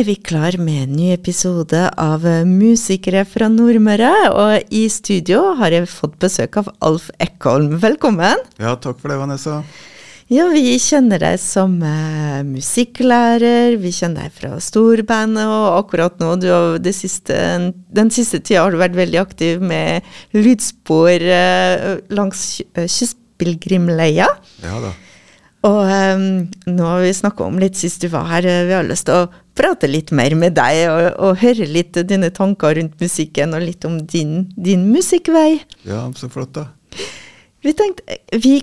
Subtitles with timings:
[0.00, 4.08] er vi klar med en ny episode av Musikere fra Nordmøre.
[4.32, 7.74] Og i studio har jeg fått besøk av Alf Eckholm.
[7.82, 8.40] Velkommen.
[8.56, 9.58] Ja, takk for det, Vanessa.
[10.32, 16.32] Ja, vi kjenner deg som uh, musikklærer, vi kjenner deg fra storbandet, og akkurat nå,
[16.40, 17.36] du, siste,
[17.92, 24.32] den siste tida har du vært veldig aktiv med lydspor uh, langs uh, Kystpilegrimleia.
[24.64, 24.96] Ja da.
[25.68, 26.26] Og um,
[26.72, 29.28] nå har vi snakka om litt sist du var her, vi har lyst til å
[29.58, 33.84] prate litt mer med deg og, og høre litt dine tanker rundt musikken, og litt
[33.84, 35.60] om din, din musikkvei.
[35.88, 36.70] Ja, så flott, da.
[37.60, 38.54] Vi tenkte, vi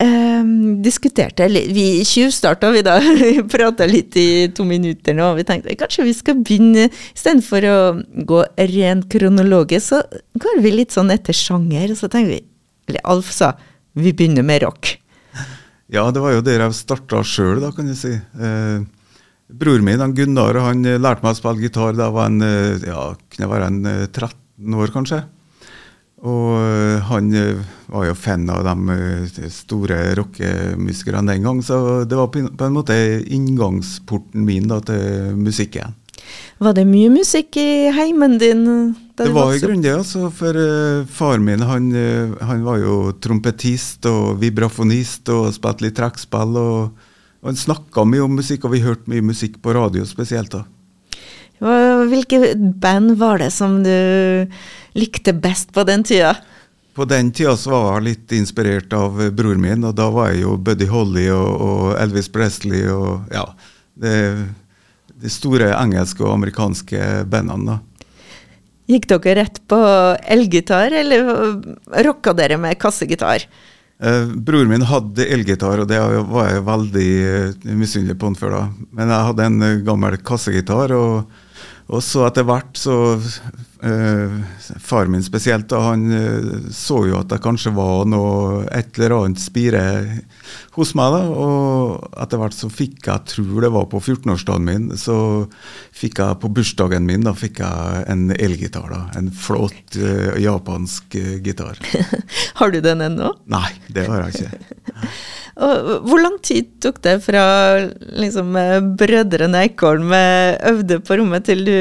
[0.00, 2.96] um, diskuterte litt Vi tjuvstarta, vi da.
[3.20, 5.32] Vi prata litt i to minutter nå.
[5.32, 7.78] Og Vi tenkte kanskje vi skal begynne Istedenfor å
[8.28, 8.42] gå
[8.72, 10.02] rent kronologisk, så
[10.40, 11.92] går vi litt sånn etter sjanger.
[11.92, 12.44] Og Så tenkte vi
[12.88, 13.52] Eller Alf sa
[13.96, 14.96] vi begynner med rock.
[15.92, 18.12] Ja, det var jo der jeg starta sjøl, da, kan jeg si.
[18.16, 18.82] Eh,
[19.46, 22.42] bror min, han Gunnar, han eh, lærte meg å spille gitar da jeg var en,
[22.42, 25.22] eh, ja, kunne være en 13 eh, år, kanskje.
[26.26, 27.26] Og han
[27.92, 32.96] var jo fan av de store rockemusikerne den gang, så det var på en måte
[33.36, 35.92] inngangsporten min da, til musikken.
[36.58, 38.64] Var det mye musikk i heimen din?
[39.16, 40.30] det var i grunnen det, altså.
[40.32, 45.98] For uh, far min han, uh, han, var jo trompetist og vibrafonist og spilte litt
[45.98, 46.56] trekkspill.
[46.56, 47.04] Og,
[47.42, 50.56] og han snakka mye om musikk, og vi hørte mye musikk på radio spesielt.
[50.56, 50.64] da.
[51.56, 53.96] Hvilke band var det som du
[54.96, 56.34] likte best på den tida?
[56.96, 60.46] På den tida så var jeg litt inspirert av broren min, og da var jeg
[60.46, 63.44] jo Buddy Holly og, og Elvis Presley og ja.
[63.96, 64.12] Det,
[65.22, 67.80] de store engelske og amerikanske bandene.
[68.86, 69.78] Gikk dere rett på
[70.30, 71.32] elgitar, eller
[72.06, 73.48] rocka dere med kassegitar?
[73.98, 75.98] Eh, Broren min hadde elgitar, og det
[76.28, 78.62] var jeg veldig uh, misunnelig på han før da.
[78.92, 81.42] Men jeg hadde en uh, gammel kassegitar, og,
[81.86, 84.38] og, så etter hvert så uh,
[84.82, 89.14] Far min spesielt, da, han uh, så jo at det kanskje var noe, et eller
[89.20, 89.82] annet spire
[90.74, 91.14] hos meg.
[91.14, 95.18] da, Og etter hvert så fikk jeg, tror det var på 14-årsdagen min, så
[95.94, 98.90] fikk jeg på bursdagen min da fikk jeg en elgitar.
[98.90, 101.78] da, En flott uh, japansk gitar.
[102.58, 103.30] har du den ennå?
[103.46, 105.06] Nei, det har jeg ikke.
[105.56, 107.42] Hvor lang tid tok det fra
[108.20, 108.50] liksom,
[109.00, 111.78] brødrene Eikholm øvde på rommet, til du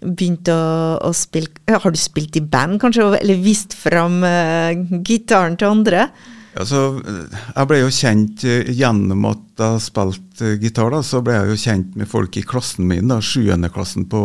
[0.00, 4.72] begynte å, å spille Har du spilt i band, kanskje, eller vist fram uh,
[5.04, 6.06] gitaren til andre?
[6.52, 10.90] Altså, jeg ble jo kjent eh, gjennom at jeg spilte gitar.
[10.92, 14.22] da, Så ble jeg jo kjent med folk i klassen min, da, sjuendeklassen på,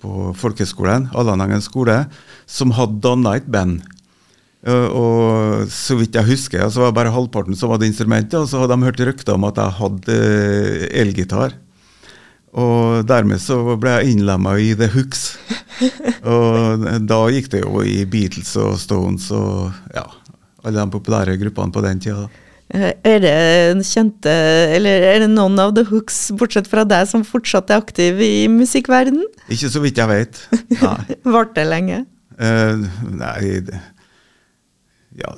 [0.00, 2.00] på folkehøgskolen, Allanengen skole,
[2.48, 3.84] som hadde danna et band.
[4.66, 8.64] Og så vidt jeg husker, så var det bare halvparten som hadde instrumentet, og så
[8.64, 11.54] hadde de hørt rykter om at jeg hadde eh, elgitar.
[12.58, 15.24] Og dermed så ble jeg innlemma i The Hooks.
[16.34, 20.06] og da gikk det jo i Beatles og Stones og ja,
[20.64, 22.26] alle de populære gruppene på den tida.
[22.74, 23.36] Eh, er det
[23.88, 24.32] kjente,
[24.76, 28.48] eller er det noen av The Hooks, bortsett fra deg, som fortsatt er aktiv i
[28.52, 29.22] musikkverden?
[29.48, 30.42] Ikke så vidt jeg vet.
[31.36, 32.02] Varte det lenge?
[32.38, 32.84] Uh,
[33.18, 33.60] nei,
[35.18, 35.32] ja,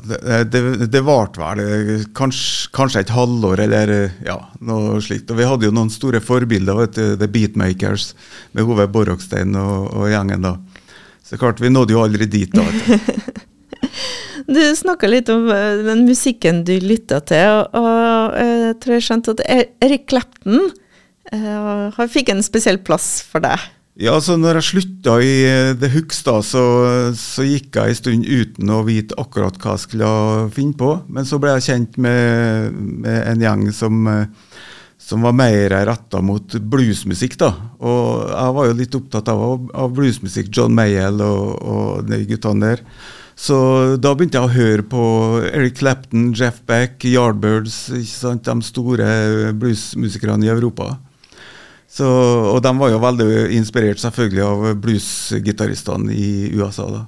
[0.45, 0.61] det,
[0.93, 3.93] det, varte vel kanskje, kanskje, et halvår eller
[4.27, 4.37] ja,
[4.67, 5.31] noe slikt.
[5.33, 8.11] Og vi hadde jo noen store forbilder, vet du, The Beatmakers
[8.53, 10.57] med Hove Borrokstein og, og, gjengen da.
[11.25, 12.67] Så klart, vi nådde jo aldri dit da.
[14.51, 19.09] du snakka litt om uh, den musikken du lytta til, og, og jeg tror jeg
[19.09, 19.45] skjønte at
[19.81, 20.73] Erik Clapton
[21.33, 23.71] uh, fikk en spesiell plass for deg.
[24.01, 26.63] Ja, så når jeg slutta i eh, The Hooks, da, så,
[27.19, 30.13] så, gikk jeg en stund uten å vite akkurat hva jeg skulle
[30.57, 30.95] finne på.
[31.13, 34.57] Men så ble jeg kjent med, med en gjeng som, eh,
[34.97, 37.37] som var mer retta mot bluesmusikk.
[37.43, 37.51] da.
[37.85, 39.45] Og jeg var jo litt opptatt av,
[39.85, 42.85] av bluesmusikk, John Mayall og, og de guttene der.
[43.37, 43.61] Så
[44.01, 45.05] da begynte jeg å høre på
[45.45, 49.13] Eric Clapton, Jeff Beck, Yardbirds, de store
[49.61, 50.95] bluesmusikerne i Europa.
[51.91, 56.87] Så, og de var jo veldig inspirert selvfølgelig av bluesgitaristene i USA.
[56.87, 57.07] da.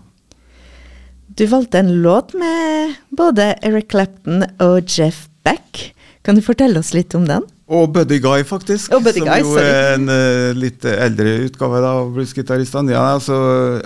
[1.38, 5.94] Du valgte en låt med både Eric Clapton og Jeff Beck.
[6.26, 7.46] Kan du fortelle oss litt om den?
[7.72, 8.92] Og Buddy Guy, faktisk.
[8.92, 12.92] Oh, Buddy som Guy, jo er en uh, litt eldre utgave da, av bluesgitaristene.
[12.92, 13.38] Ja, altså,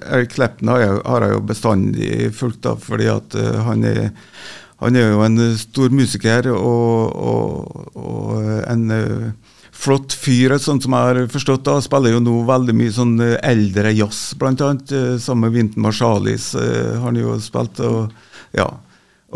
[0.09, 4.09] Eric Clapton har jeg, har jeg jo bestandig fulgt av, fordi at uh, han, er,
[4.83, 9.46] han, er, jo en stor musiker og, og, og en uh,
[9.77, 11.77] flott fyr, sånn som jeg har forstått det.
[11.85, 14.91] Spiller jo nå veldig mye sånn eh, eldre jazz, annet.
[14.93, 17.81] Eh, sammen med Vinton Marsalis uh, har han jo spilt.
[17.85, 18.11] og
[18.57, 18.71] ja.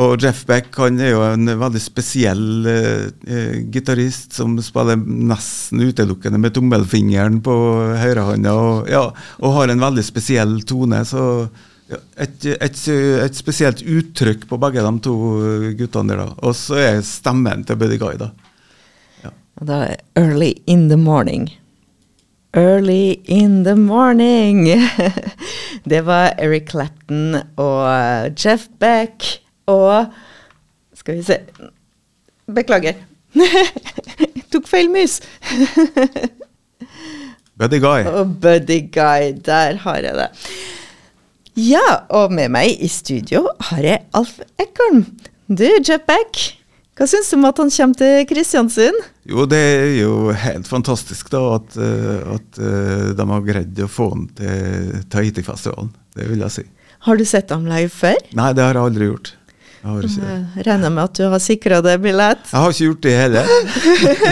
[0.01, 5.83] Og Jeff Beck han er jo en veldig spesiell eh, eh, gitarist som spiller nesten
[5.83, 7.57] utelukkende med tommelfingeren på
[7.99, 9.09] høyrehånda, og, ja,
[9.43, 11.03] og har en veldig spesiell tone.
[11.05, 11.25] så
[11.91, 15.15] et, et, et, spesielt uttrykk på begge de to
[15.75, 16.37] guttene der.
[16.39, 18.31] Og så er stemmen til Buddy Guy, da.
[19.61, 19.67] Ja.
[19.67, 21.61] Da er 'Early in the Morning'.
[22.55, 24.67] Early in the morning.
[25.91, 27.87] det var Eric Clapton og
[28.45, 30.07] Jeff Beck og
[30.95, 31.39] Skal vi se
[32.55, 32.93] Beklager.
[33.35, 35.21] Jeg tok feil mus.
[37.59, 38.05] Buddy Guy.
[38.11, 39.31] Og Buddy Guy.
[39.47, 40.29] Der har jeg det.
[41.57, 45.05] Ja, og med meg i studio har jeg Alf Ekorn.
[45.49, 46.60] Du, Jeff Beck.
[47.01, 49.05] Hva syns du om at han kommer til Kristiansund?
[49.25, 53.89] Jo, det er jo helt fantastisk da, at, eh, at eh, de har greid å
[53.89, 55.89] få han til Tahiti-festivalen.
[56.13, 56.65] Det vil jeg si.
[57.07, 58.21] Har du sett ham live før?
[58.37, 59.33] Nei, det har jeg aldri gjort.
[59.81, 62.45] Jeg ikke jeg regner med at du har sikra deg billett?
[62.53, 63.49] Jeg har ikke gjort det heller.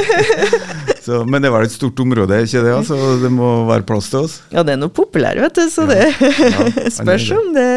[1.09, 2.77] så, men det var et stort område, ikke det?
[2.93, 4.39] Så det må være plass til oss.
[4.53, 6.05] Ja, det er noe populær, vet du, så ja.
[6.13, 6.69] det ja,
[7.01, 7.69] spørs om, det,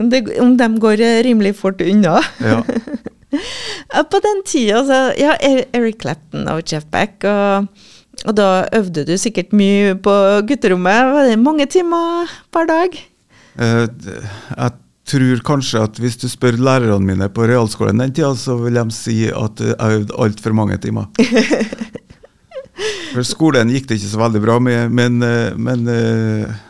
[0.00, 2.22] om, det, om de går rimelig fort unna.
[2.40, 2.62] Ja.
[4.12, 7.70] På den tida, så ja, Eric Clapton og Jeff Beck, og,
[8.26, 10.14] og da øvde du sikkert mye på
[10.48, 11.14] gutterommet.
[11.14, 13.00] Var det mange timer hver dag?
[13.60, 13.86] Uh,
[14.54, 14.72] jeg
[15.10, 18.86] tror kanskje at hvis du spør lærerne mine på realskolen den tida, så vil de
[18.94, 21.10] si at jeg øvde altfor mange timer.
[23.10, 26.60] For skolen gikk det ikke så veldig bra med, men, eh, men eh,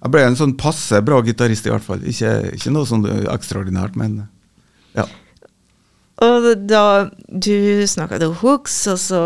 [0.00, 2.04] jeg ble en sånn passe bra gitarist, i hvert fall.
[2.08, 4.20] Ikke, ikke noe sånn ekstraordinært, men
[4.96, 5.06] ja.
[6.20, 9.20] Og da du snakka til Hooks, og så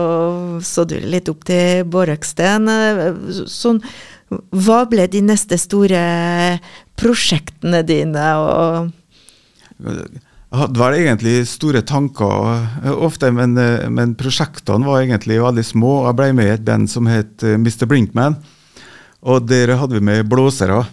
[0.62, 2.70] så du litt opp til Borøksten.
[3.50, 3.80] Sånn,
[4.30, 6.04] hva ble de neste store
[7.00, 8.28] prosjektene dine?
[8.38, 8.92] Og
[10.54, 13.58] hadde vel egentlig store tanker ofte, men,
[13.90, 15.94] men, prosjektene var egentlig veldig små.
[16.08, 17.88] Jeg ble med i et band som het eh, Mr.
[17.90, 18.38] Brinkman,
[19.24, 20.84] og der hadde vi med blåsere.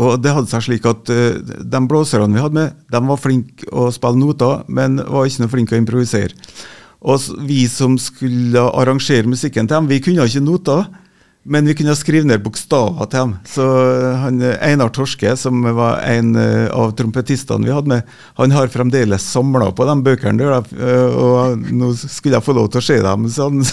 [0.00, 3.68] Og det hadde seg slik at uh, De blåserne vi hadde med, de var flinke
[3.68, 6.32] å spille noter, men var ikke noe flinke å improvisere.
[7.02, 10.86] Og vi som skulle arrangere musikken til dem, vi kunne ikke noter.
[11.44, 13.32] Men vi kunne skrive ned bokstaver til ham.
[13.48, 18.12] Så eh, han, eh, Einar Torske, som var en eh, av trompetistene vi hadde med,
[18.38, 20.70] han har fremdeles samla på de bøkene der,
[21.18, 23.26] og nå skulle jeg få lov til å se dem.
[23.38, 23.64] Sånn.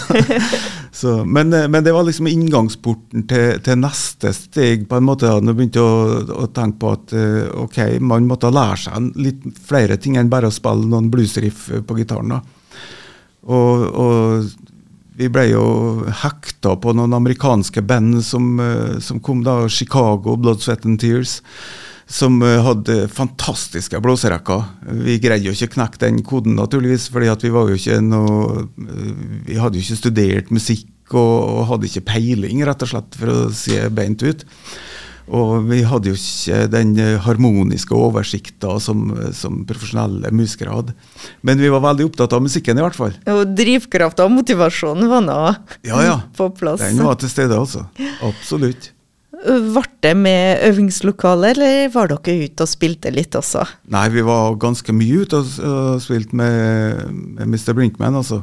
[0.90, 5.30] Så, men, men, det var liksom inngangsporten til, til, neste steg, på en måte.
[5.30, 6.00] Når jeg begynte å,
[6.42, 7.14] å, tenke på at
[7.62, 12.00] ok, man måtte lære seg litt flere ting enn bare å spille noen bluesriff på
[12.00, 12.34] gitaren.
[13.46, 14.50] Og, og
[15.20, 15.64] vi ble jo
[16.22, 21.40] hekta på noen amerikanske band som, eh, som kom da, Chicago, Blood, Sweat and Tears,
[22.10, 24.64] som eh, hadde fantastiske blåserekker.
[25.04, 28.64] Vi greide jo ikke å knekke den koden, naturligvis, fordi vi var jo ikke noe
[28.64, 29.12] eh,
[29.50, 33.34] Vi hadde jo ikke studert musikk og, og hadde ikke peiling, rett og slett, for
[33.34, 34.46] å si beint ut.
[35.28, 40.94] Og vi hadde jo ikke den eh, harmoniske oversikta som, som, profesjonelle musikere hadde.
[41.46, 43.14] Men vi var veldig opptatt av musikken, i hvert fall.
[43.30, 45.40] Og drivkrafta og motivasjonen var nå
[45.86, 46.16] ja, ja.
[46.38, 46.82] på plass.
[46.82, 47.86] Den var til stede, altså.
[48.26, 48.92] Absolutt.
[49.40, 53.64] Ble det med øvingslokale, eller var dere ute og spilte litt også?
[53.92, 57.06] Nei, vi var ganske mye ute og, og spilte med,
[57.38, 57.72] med Mr.
[57.76, 58.42] Brinkman, altså.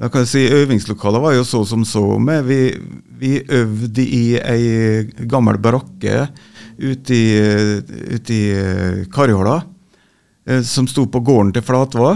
[0.00, 2.46] Da kan jeg si Øvingslokalet var jo så som så med.
[2.48, 2.72] Vi,
[3.20, 6.22] vi øvde i ei gammel barakke
[6.80, 7.26] ute i,
[8.16, 9.50] ute i eh,
[10.48, 12.14] eh, som sto på gården til Flatva.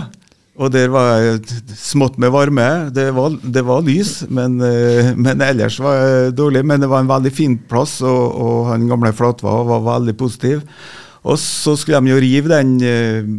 [0.57, 1.43] Og der var
[1.77, 2.89] smått med varme.
[2.95, 6.65] Det var, det var lys, men, eh, men, ellers var det dårlig.
[6.65, 10.65] Men det var en veldig fin plass, og, og han gamle Flatva var veldig positiv.
[11.25, 12.79] Og så skulle de jo rive den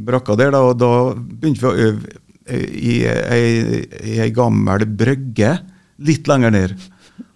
[0.05, 2.13] brakka der, da, og da begynte vi å øve
[2.49, 5.55] i ei, gammel brygge
[6.05, 6.75] litt lenger ned.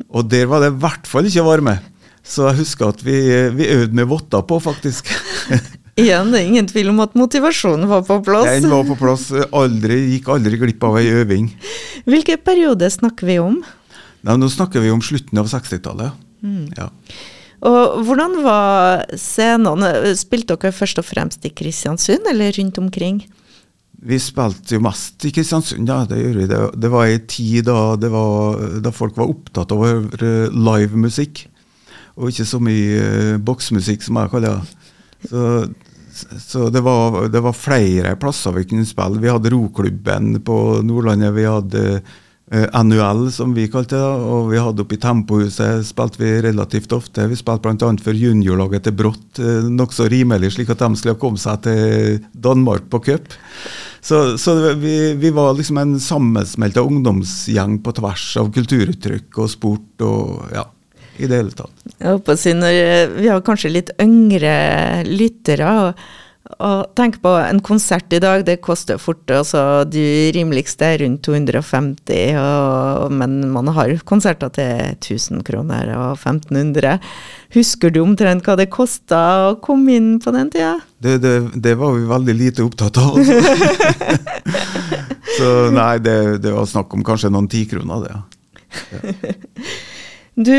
[0.10, 1.80] Og der var det i hvert fall ikke varme.
[2.26, 3.18] Så jeg husker at vi,
[3.56, 5.10] vi øvde med votter på, faktisk.
[6.00, 8.48] Igjen, det er ingen tvil om at motivasjonen var på plass.
[8.48, 9.26] Den var på plass.
[9.56, 11.50] Aldri, gikk aldri glipp av ei øving.
[12.08, 13.58] Hvilken periode snakker vi om?
[14.24, 16.16] Nei, nå snakker vi om slutten av 60-tallet.
[16.46, 16.70] Mm.
[16.78, 16.88] Ja.
[17.68, 19.92] Og Hvordan var scenene?
[20.20, 23.24] Spilte dere først og fremst i Kristiansund, eller rundt omkring?
[24.00, 26.06] Vi spilte jo mest i Kristiansund, ja.
[26.08, 26.48] Det gjorde vi.
[26.48, 29.84] Det, det var ei tid da, var, da, folk var opptatt av
[30.56, 31.44] livemusikk,
[32.20, 34.78] og ikke så mye uh, boksmusikk, som jeg kaller det.
[35.30, 35.44] Så,
[36.40, 39.22] så det, var, det, var, flere plasser vi kunne spille.
[39.24, 41.36] Vi hadde Roklubben på Nordlandet.
[41.36, 42.18] Vi hadde eh,
[42.50, 44.06] NUL, som vi kalte det.
[44.30, 47.28] Og vi hadde oppe i Tempohuset spilte vi relativt ofte.
[47.30, 47.92] Vi spilte bl.a.
[48.04, 52.90] for juniorlaget til Brått, eh, nokså rimelig, slik at de skulle komme seg til Danmark
[52.90, 53.38] på cup.
[54.02, 60.06] Så, så vi, vi, var liksom en sammensmelta ungdomsgjeng på tvers av kulturuttrykk og sport
[60.08, 60.64] og ja,
[61.20, 61.84] i det hele tatt.
[61.98, 62.80] Jeg håper å si når
[63.20, 64.56] Vi har kanskje litt yngre
[65.06, 65.76] lyttere.
[65.84, 66.02] og
[66.58, 69.22] og tenk på en konsert i dag, det koster fort.
[69.30, 76.18] altså De rimeligste er rundt 250, og, men man har konserter til 1000 kroner og
[76.18, 76.98] 1500.
[77.54, 80.80] Husker du omtrent hva det kosta å komme inn på den tida?
[80.98, 83.22] Det, det, det var vi veldig lite opptatt av.
[83.22, 83.38] Altså.
[85.38, 88.18] Så nei, det, det, var snakk om kanskje noen tikroner, det.
[88.18, 89.16] Ja.
[90.36, 90.54] Du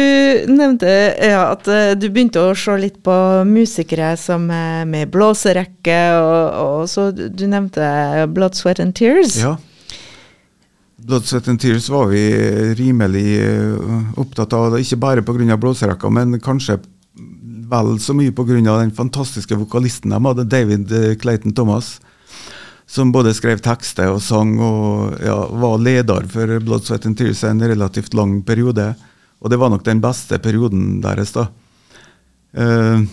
[0.50, 3.14] nevnte ja, at uh, du begynte å se litt på
[3.48, 9.38] musikere som er med blåserekke, og, og, så du nevnte Blood, Sweat and Tears.
[9.40, 9.56] Ja.
[11.00, 12.26] Blood, Sweat and Tears var vi
[12.76, 13.40] rimelig
[14.20, 15.56] opptatt av, ikke bare pga.
[15.56, 16.80] blåserekka, men kanskje
[17.70, 18.60] vel så mye pga.
[18.60, 22.00] den fantastiske vokalisten de hadde, David Clayton Thomas.
[22.90, 27.44] Som både skrev tekster og sang, og ja, var leder for Blood, Sweat and Tears
[27.44, 28.94] en relativt lang periode.
[29.40, 31.48] Og det var nok den beste perioden deres, da.
[32.56, 33.06] Uh,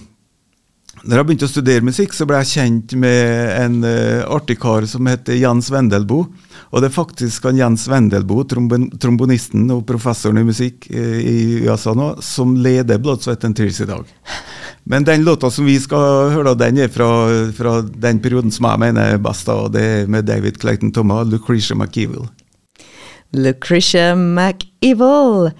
[1.05, 4.87] når jeg begynte å studere musikk, så ble jeg kjent med en uh, artig kar
[4.89, 6.23] som heter Jens Wendelbo.
[6.67, 11.61] Og det er faktisk han Jens Wendelbo, trombon trombonisten og professoren i musikk uh, i
[11.67, 14.09] USA nå, som leder Blood, Sweat and Tears i dag.
[14.89, 17.07] Men den låta som vi skal høre, den er fra,
[17.55, 21.27] fra den perioden som jeg mener er best, og det er med David Clayton Thomas,
[21.27, 22.29] Lucretia McEvil.
[23.35, 25.51] Lucretia McEvil.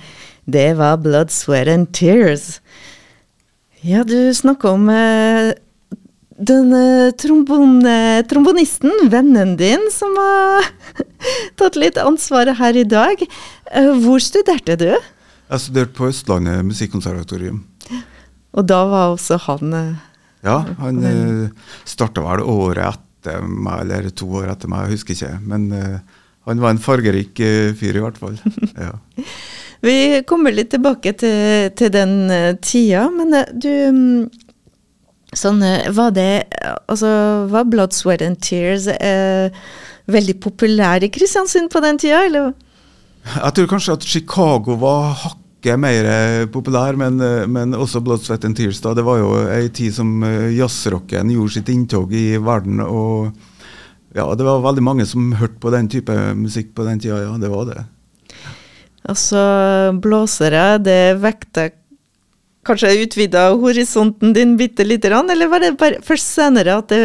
[0.47, 2.61] Det var Blood, Sweat and Tears.
[3.83, 5.51] Ja, du snakka om eh,
[6.39, 10.69] den eh, trombon, eh, trombonisten, vennen din, som har
[11.59, 13.25] tatt litt ansvaret her i dag.
[13.73, 14.89] Eh, hvor studerte du?
[15.47, 17.59] Jeg studerte på Østlandet musikkonservatorium.
[18.57, 19.75] Og da var også han
[20.43, 21.03] Ja, han
[21.87, 25.31] starta vel året etter meg, eller to år etter meg, jeg husker ikke.
[25.43, 25.67] Men
[26.47, 27.39] han var en fargerik
[27.79, 28.39] fyr, i hvert fall.
[28.87, 28.95] Ja.
[29.87, 34.03] Vi kommer litt tilbake til, til den uh, tida, men uh, du um,
[35.37, 36.47] Sånn, uh, var det
[36.87, 37.09] Altså,
[37.51, 38.87] var Blood, Sweat and Tears
[40.07, 42.53] veldig populær i Kristiansund på den tida, eller?
[43.27, 46.07] Jeg tror kanskje at Chicago var hakket mer
[46.53, 47.19] populær, men,
[47.51, 48.79] men, også Blood, Sweat and Tears.
[48.79, 50.23] da, Det var jo ei tid som
[50.55, 52.79] jazzrocken gjorde sitt inntog i verden.
[52.79, 53.35] og
[54.15, 57.19] ja, Det var veldig mange som hørte på den type musikk på den tida.
[57.25, 57.83] Ja, det var det.
[59.07, 59.41] Altså,
[60.03, 61.75] blåsere, det vekter
[62.67, 67.03] Kanskje utvida horisonten din bitte lite grann, eller var det bare først senere at det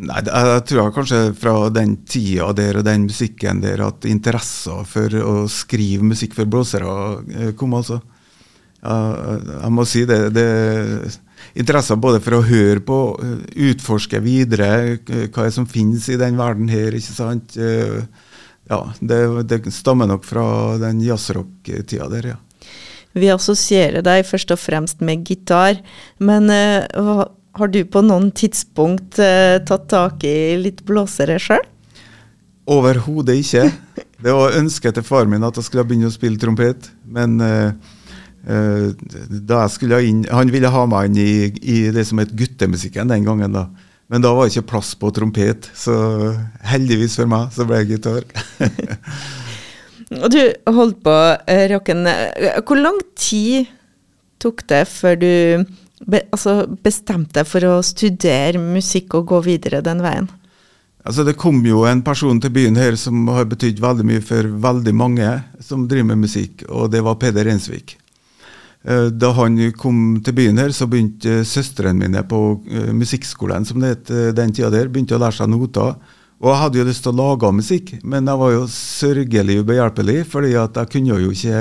[0.00, 5.12] Nei, jeg tror kanskje fra den tida der og den musikken der at interesser for
[5.20, 6.94] å skrive musikk for blåsere
[7.34, 7.98] eh, kom, altså.
[8.80, 10.30] Jeg må si det.
[10.32, 10.46] det
[11.60, 12.98] interesser både for å høre på,
[13.68, 17.58] utforske videre hva som finnes i den verden her, ikke sant.
[17.60, 18.00] Uh,
[18.70, 19.18] ja, det,
[19.50, 20.44] det, stammer nok fra
[20.78, 22.38] den jazzrock-tida der, ja.
[23.18, 25.80] Vi assosierer deg først og fremst med gitar,
[26.22, 27.24] men uh,
[27.58, 31.66] har du på noen tidspunkt uh, tatt tak i litt blåsere sjøl?
[32.70, 33.66] Overhodet ikke.
[34.20, 37.74] Det var ønsket til far min at jeg skulle begynne å spille trompet, men uh,
[38.46, 43.10] da jeg skulle inn, Han ville ha meg inn i, i det som het guttemusikken
[43.10, 43.58] den gangen.
[43.58, 43.66] da.
[44.10, 45.94] Men da var det ikke plass på trompet, så
[46.66, 48.26] heldigvis for meg så ble jeg gitar.
[50.10, 52.08] Du holdt på uh, rocken.
[52.66, 53.68] Hvor lang tid
[54.42, 55.30] tok det før du
[56.02, 60.26] be, altså bestemte deg for å studere musikk og gå videre den veien?
[61.06, 64.50] Altså Det kom jo en person til byen her som har betydd veldig mye for
[64.66, 65.30] veldig mange
[65.62, 67.99] som driver med musikk, og det var Peder Rensvik.
[68.80, 73.82] Eh, da han kom til byen her, så begynte søstrene mine på uh, musikkskolen som
[73.82, 75.98] det het uh, den tida der, begynte å lære seg noter.
[76.40, 80.22] Og jeg hadde jo lyst til å lage musikk, men jeg var jo sørgelig ubehjelpelig,
[80.32, 81.58] fordi jeg kunne jo ikke,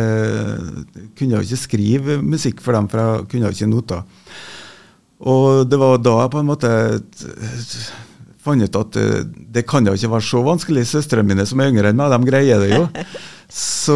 [1.19, 4.05] kunne ikke skrive musikk for dem, for jeg kunne jo ikke noter.
[5.19, 6.71] Og det var da jeg på en måte
[8.39, 8.97] fant ut at
[9.51, 10.85] det kan da ikke være så vanskelig.
[10.87, 12.87] Søstrene mine som er yngre enn meg, de greier det jo.
[13.49, 13.95] Så,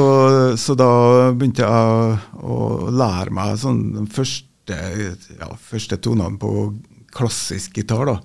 [0.58, 0.90] så, da
[1.38, 2.56] begynte jeg å
[2.90, 4.80] lære meg sånn de første,
[5.38, 6.72] ja, første tonene på
[7.14, 8.10] klassisk gitar.
[8.10, 8.16] da.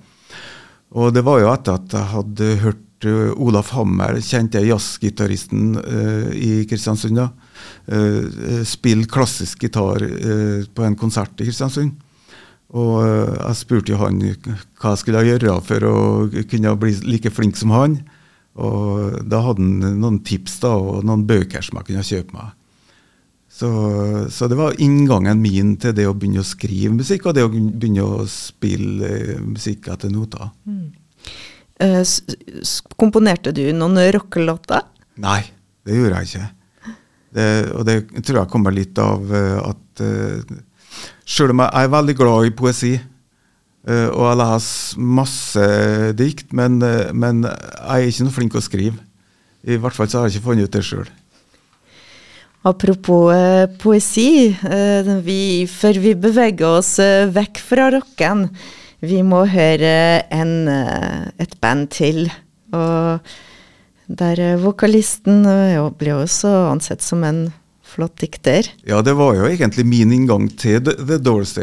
[0.97, 6.31] Og det var jo etter at jeg hadde hørt uh, Olaf Hammer, kjente jazzgitaristen uh,
[6.33, 7.29] i Kristiansund, da,
[7.93, 10.09] uh, spille klassisk gitar
[10.73, 12.08] på en konsert i Kristiansund.
[12.77, 15.97] Og jeg spurte jo han hva jeg skulle gjøre for å
[16.51, 18.01] kunne bli like flink som han.
[18.59, 22.55] Og da hadde han noen tips da, og noen bøker som jeg kunne kjøpe meg.
[23.59, 23.69] Så,
[24.31, 27.51] så, det var inngangen min til det å begynne å skrive musikk, og det å
[27.51, 30.53] begynne å spille eh, musikk etter noter.
[30.69, 30.93] Mm.
[31.79, 32.03] Uh,
[33.01, 34.85] komponerte du noen rockelåter?
[35.25, 35.41] Nei,
[35.87, 36.93] det gjorde jeg ikke.
[37.39, 40.55] Det, og det tror jeg kommer litt av at uh,
[41.29, 42.95] Selv om jeg er veldig glad i poesi,
[43.89, 45.67] og jeg leser masse
[46.17, 46.81] dikt, men,
[47.13, 49.05] men jeg er ikke noe flink til å skrive.
[49.69, 51.09] I hvert fall så har jeg ikke funnet ut det sjøl.
[52.67, 58.49] Apropos eh, poesi, eh, vi, før vi beveger oss eh, vekk fra rocken,
[58.99, 62.27] vi må høre en, eh, et band til.
[62.75, 63.31] Og
[64.21, 65.47] der eh, vokalisten
[66.01, 67.47] blir også ansett som en
[67.89, 68.69] flott dikter.
[68.89, 71.57] Ja, det var jo egentlig min inngang til The, Doors.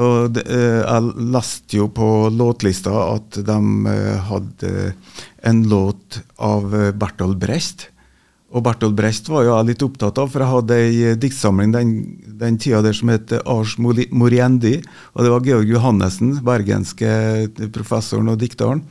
[0.00, 3.94] Og det, eh, jeg leste jo på låtlista at de
[4.30, 4.74] hadde
[5.46, 7.88] en låt av Bertolt Brecht
[8.50, 11.90] og Bertolt Brecht var jo jeg litt opptatt av, for jeg hadde ei diktsamling den,
[12.40, 14.80] den tida der som het Ars Moriendi.
[15.14, 17.12] Og det var Georg Johannessen, bergenske
[17.70, 18.82] professoren og dikteren.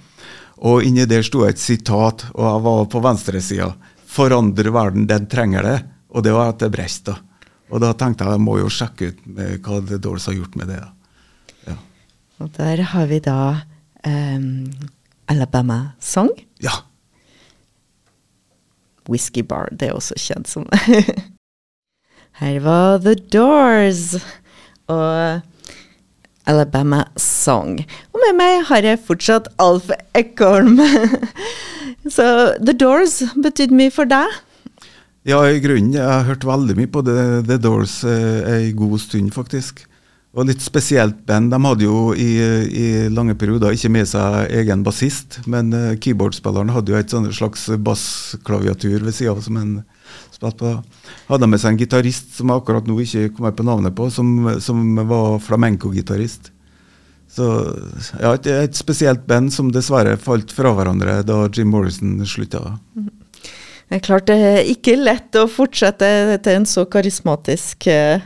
[0.64, 3.74] Og inni der sto et sitat, og jeg var på venstresida.
[4.10, 5.84] 'Forandre verden, den trenger det'.
[6.10, 7.06] Og det var etter Brest.
[7.06, 7.18] da.
[7.70, 9.26] Og da tenkte jeg jeg må jo sjekke ut
[9.66, 10.80] hva The Doors har gjort med det.
[10.82, 10.92] da.
[11.68, 11.76] Ja.
[12.42, 13.40] Og der har vi da
[14.08, 14.72] um,
[15.30, 16.32] Alabama Song.
[16.64, 16.74] Ja.
[19.10, 19.70] Whisky Bar.
[19.72, 20.66] Det er også kjent som
[22.40, 24.16] Her var The Doors
[24.88, 25.42] og
[26.50, 27.82] Alabama Song.
[28.14, 30.80] Og med meg har jeg fortsatt Alf Eckholm.
[32.16, 34.32] Så The Doors betydde mye for deg?
[35.28, 35.94] Ja, i grunnen.
[35.94, 39.84] Jeg har hørt veldig mye på The, The Doors eh, ei god stund, faktisk.
[40.38, 41.52] Og litt spesielt band.
[41.52, 42.30] De hadde jo i,
[42.70, 47.66] i, lange perioder ikke med seg egen bassist, men eh, keyboardspilleren hadde jo et slags
[47.84, 49.74] bassklaviatur ved sida av som en
[50.32, 50.74] spilte på.
[51.34, 54.32] Hadde med seg en gitarist som jeg akkurat nå ikke kommer på navnet på, som,
[54.64, 56.54] som var flamenco-gitarist.
[57.30, 57.46] Så
[58.18, 62.80] ja, et, et, spesielt band som dessverre falt fra hverandre da Jim Morrison slutta.
[63.90, 66.08] Det er klart det er ikke lett å fortsette
[66.46, 68.22] til en så karismatisk uh,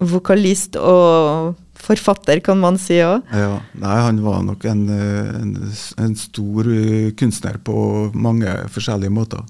[0.00, 3.26] vokalist og forfatter, kan man si òg.
[3.34, 5.52] Ja, nei, han var nok en, en,
[5.98, 7.74] en, stor eh, kunstner på
[8.14, 9.42] mange forskjellige måter.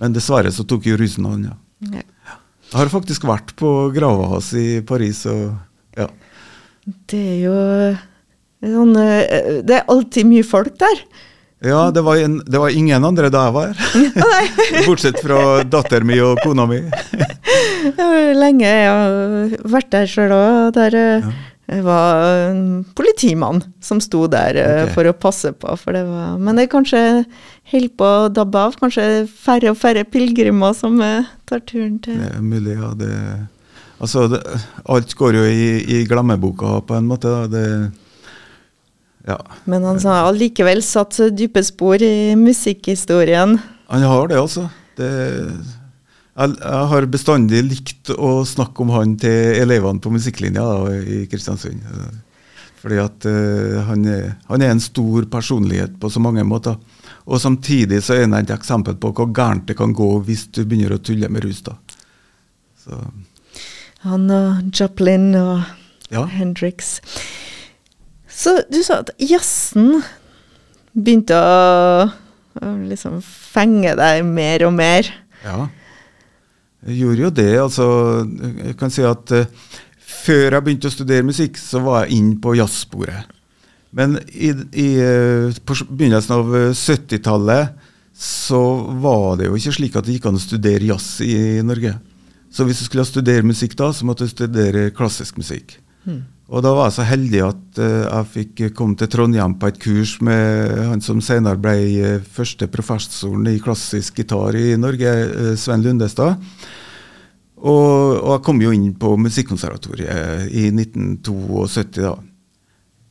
[0.00, 1.56] Men dessverre så tok jo rusen han, ja.
[2.00, 2.38] ja.
[2.66, 5.52] Jeg har faktisk vært på grava hans i Paris, og
[5.96, 6.08] ja.
[6.86, 7.56] Det er jo
[8.62, 11.04] sånn eh, Det er alltid mye folk der.
[11.64, 14.84] Ja, det var, en, det var, ingen andre da jeg var her.
[14.86, 16.82] Bortsett fra datteren min og kona mi.
[18.42, 20.74] Lenge jeg har vært der sjøl òg.
[20.76, 21.32] Der ja.
[21.66, 24.92] Eh, var en politimann som sto der eh, okay.
[24.94, 25.72] for å passe på.
[25.80, 27.02] For det var, men det er kanskje
[27.72, 28.78] holder på å dabbe av.
[28.80, 32.92] Kanskje færre og færre pilegrimer som eh, tar turen til Det er mulig, ja.
[33.00, 33.12] Det,
[33.98, 34.42] altså, det,
[34.92, 37.32] alt går jo i, i glemmeboka på en måte.
[37.32, 37.48] da.
[37.50, 37.68] Det
[39.26, 39.38] ja.
[39.64, 43.56] Men han har allikevel satt dype spor i musikkhistorien.
[43.90, 44.68] Han har det, altså.
[44.96, 45.08] Det,
[46.36, 51.24] jeg, jeg, har bestandig likt å snakke om han til elevene på musikklinja da, i
[51.30, 51.82] Kristiansund.
[52.82, 56.76] Fordi at uh, han, er, han, er, en stor personlighet på så mange måter.
[57.26, 60.62] Og samtidig så er han et eksempel på hvor gærent det kan gå hvis du
[60.62, 61.64] begynner å tulle med rus.
[61.66, 61.74] da.
[62.84, 63.00] Så.
[64.06, 65.64] Han og Joplin og
[66.14, 66.22] ja.
[66.30, 67.00] Hendrix.
[68.36, 70.02] Så du sa at jazzen
[70.96, 72.06] begynte å,
[72.60, 75.08] å liksom fenge deg mer og mer.
[75.44, 75.66] Ja,
[76.86, 77.52] jeg gjorde jo det.
[77.58, 77.86] Altså,
[78.62, 82.34] jeg kan si at uh, før jeg begynte å studere musikk, så var jeg inn
[82.42, 83.32] på jazzsporet.
[83.96, 88.60] Men i, i, uh, på begynnelsen av 70-tallet eh, så
[89.02, 91.96] var det jo ikke slik at det gikk an å studere jazz i, i Norge.
[92.52, 95.76] Så hvis du skulle studere musikk da, så måtte du studere klassisk musikk.
[96.06, 96.22] Mm.
[96.46, 99.80] Og da var jeg så heldig at uh, jeg fikk komme til Trondheim på et
[99.82, 105.52] kurs med han som senere ble uh, første professoren i klassisk gitar i Norge, uh,
[105.58, 106.38] Sven Lundestad.
[107.56, 112.14] Og, og, jeg kom jo inn på Musikkonservatoriet i 1972 da.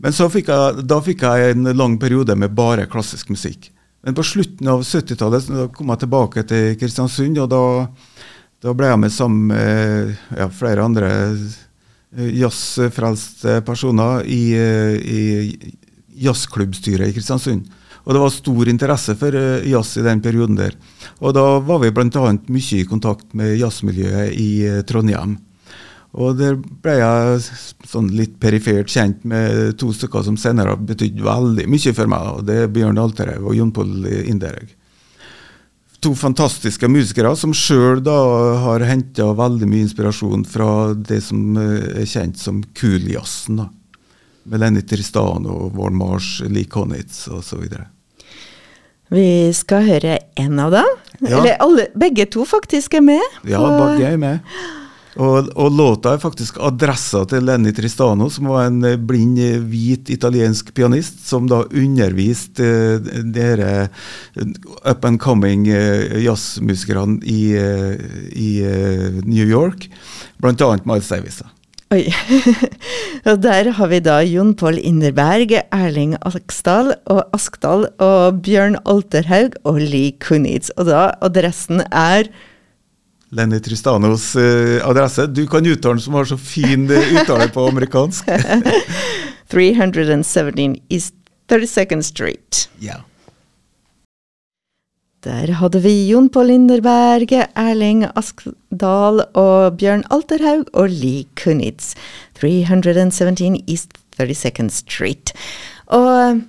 [0.05, 3.71] Men fikk jeg, da fikk jeg en lang periode med bare klassisk musikk.
[4.05, 7.61] Men på slutten av 70-tallet kom jeg tilbake til Kristiansund, og da,
[8.63, 11.09] da ble jeg med sammen med ja, flere andre
[12.15, 15.23] jazzfrelste personer i, i
[16.25, 17.67] jazzklubbstyret i Kristiansund.
[18.05, 20.77] Og det var stor interesse for eh, jazz i den perioden der.
[21.25, 22.31] Og da var vi bl.a.
[22.53, 25.39] mye i kontakt med jazzmiljøet i eh, Trondheim.
[26.15, 27.41] Og der ble jeg
[27.89, 32.29] sånn litt perifert kjent med to stykker som senere har betydd veldig mye for meg.
[32.29, 34.69] og Det er Bjørn Alterhaug og Jon Pål Inderhaug.
[36.05, 42.05] To fantastiske musikere som sjøl har henta veldig mye inspirasjon fra det som eh, er
[42.05, 43.63] kjent som cool-jazzen.
[44.45, 47.65] Med Lenny Tristano, Warren Marsh, Lee Connitz osv.
[49.09, 50.91] Vi skal høre én av dem.
[51.23, 51.39] Ja.
[51.39, 53.41] Eller alle, begge to faktisk er med.
[53.49, 54.55] Ja, begge er med.
[55.15, 59.61] Og, og, låta er faktisk adressa til Lenny Tristano, som var en eh, blind, eh,
[59.63, 62.67] hvit italiensk pianist, som da underviste
[62.99, 63.87] uh, dere
[64.83, 67.95] up and coming uh, jazzmusikerne i, uh,
[68.35, 68.49] i
[69.23, 69.87] New York,
[70.43, 70.75] bl.a.
[70.83, 71.39] Miles Davis.
[71.93, 72.09] Oi.
[73.29, 79.55] og der har vi da Jon Pål Inderberg, Erling Aksdal og Askdal og Bjørn Alterhaug
[79.63, 80.73] og Lee Kunitz.
[80.75, 82.27] Og da adressen er
[83.35, 85.27] Lenny Tristanos uh, adresse.
[85.27, 88.29] Du kan uttale den som har så fin uh, uttale på amerikansk.
[89.51, 91.13] 317 East
[91.51, 92.69] 32nd Street.
[92.79, 93.03] Ja.
[95.25, 101.95] Der hadde vi Jon Pål Linderberget, Erling Askdal og Bjørn Alterhaug og Lee Kunitz.
[102.39, 105.33] 317 East 32nd Street.
[105.87, 106.41] Og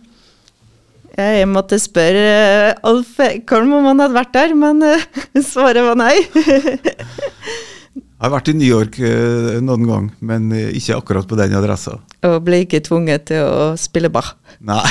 [1.17, 5.07] jeg måtte spørre eh, Alf Ekholm om han hadde vært der, men uh,
[5.53, 6.13] svaret var nei.
[6.37, 11.97] jeg har vært i New York uh, noen gang, men ikke akkurat på den adressa.
[12.27, 14.35] Og ble ikke tvunget til å spille Bach?
[14.61, 14.85] Nei.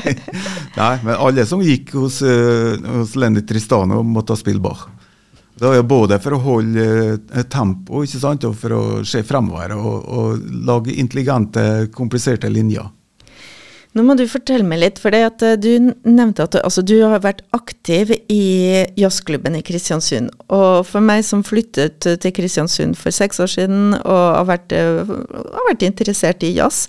[0.80, 4.88] nei men alle som gikk hos, hos Lenny Tristano, måtte spille Bach.
[5.52, 9.76] Det var jo både for å holde tempo ikke sant, og for å se fremover
[9.76, 12.88] og, og lage intelligente, kompliserte linjer.
[13.92, 15.28] Nå må du fortelle meg litt, for eh,
[15.60, 20.30] du nevnte at altså, du har vært aktiv i jazzklubben i Kristiansund.
[20.48, 25.04] Og for meg som flyttet til Kristiansund for seks år siden og har vært, eh,
[25.04, 26.86] har vært interessert i jazz,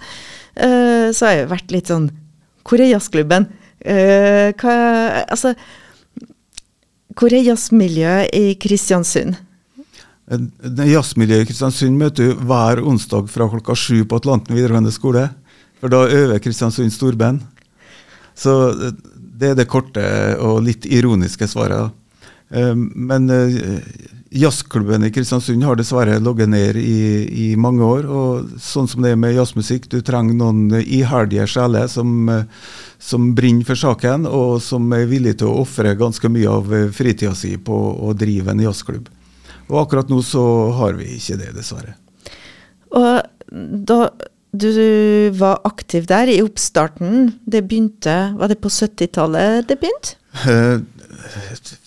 [0.56, 2.12] uh, så har jeg vært litt sånn
[2.64, 3.50] Hvor er jazzklubben?
[3.84, 4.76] Uh, hva,
[5.28, 5.52] altså,
[7.18, 9.36] hvor er jazzmiljøet i Kristiansund?
[10.32, 15.28] Jazzmiljøet i Kristiansund møter du hver onsdag fra klokka sju på Atlanten videregående skole.
[15.84, 17.42] For da øver Kristiansund storband.
[18.40, 20.06] Så eh, det er det korte
[20.40, 21.92] og litt ironiske svaret.
[22.56, 23.82] Eh, men eh,
[24.32, 28.08] jazzklubben i Kristiansund har dessverre ligget ned i, i, mange år.
[28.08, 32.32] Og sånn som det er med jazzmusikk, du trenger noen iherdige sjeler som,
[32.96, 37.36] som brenner for saken, og som er villige til å ofre ganske mye av fritida
[37.36, 39.12] si på å drive en jazzklubb.
[39.68, 40.46] Og akkurat nå så
[40.80, 41.98] har vi ikke det, dessverre.
[42.96, 43.20] Og
[43.84, 44.06] da
[44.54, 47.40] du var aktiv der i oppstarten.
[47.46, 50.20] Det begynte Var det på 70-tallet det begynte?
[50.46, 50.80] Eh,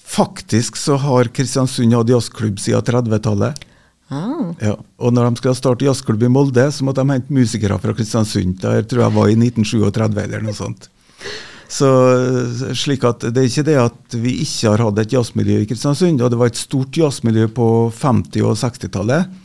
[0.03, 3.63] faktisk så har Kristiansund hatt jazzklubb siden 30-tallet.
[4.09, 4.53] Ah.
[4.63, 7.95] Ja, og når de skulle starte jazzklubb i Molde, så måtte de hente musikere fra
[7.95, 8.59] Kristiansund.
[8.63, 10.91] Der tror jeg var i 1937 eller noe sånt.
[11.67, 11.89] Så
[12.79, 16.23] slik at Det er ikke det at vi ikke har hatt et jazzmiljø i Kristiansund.
[16.23, 19.43] og Det var et stort jazzmiljø på 50- og 60-tallet.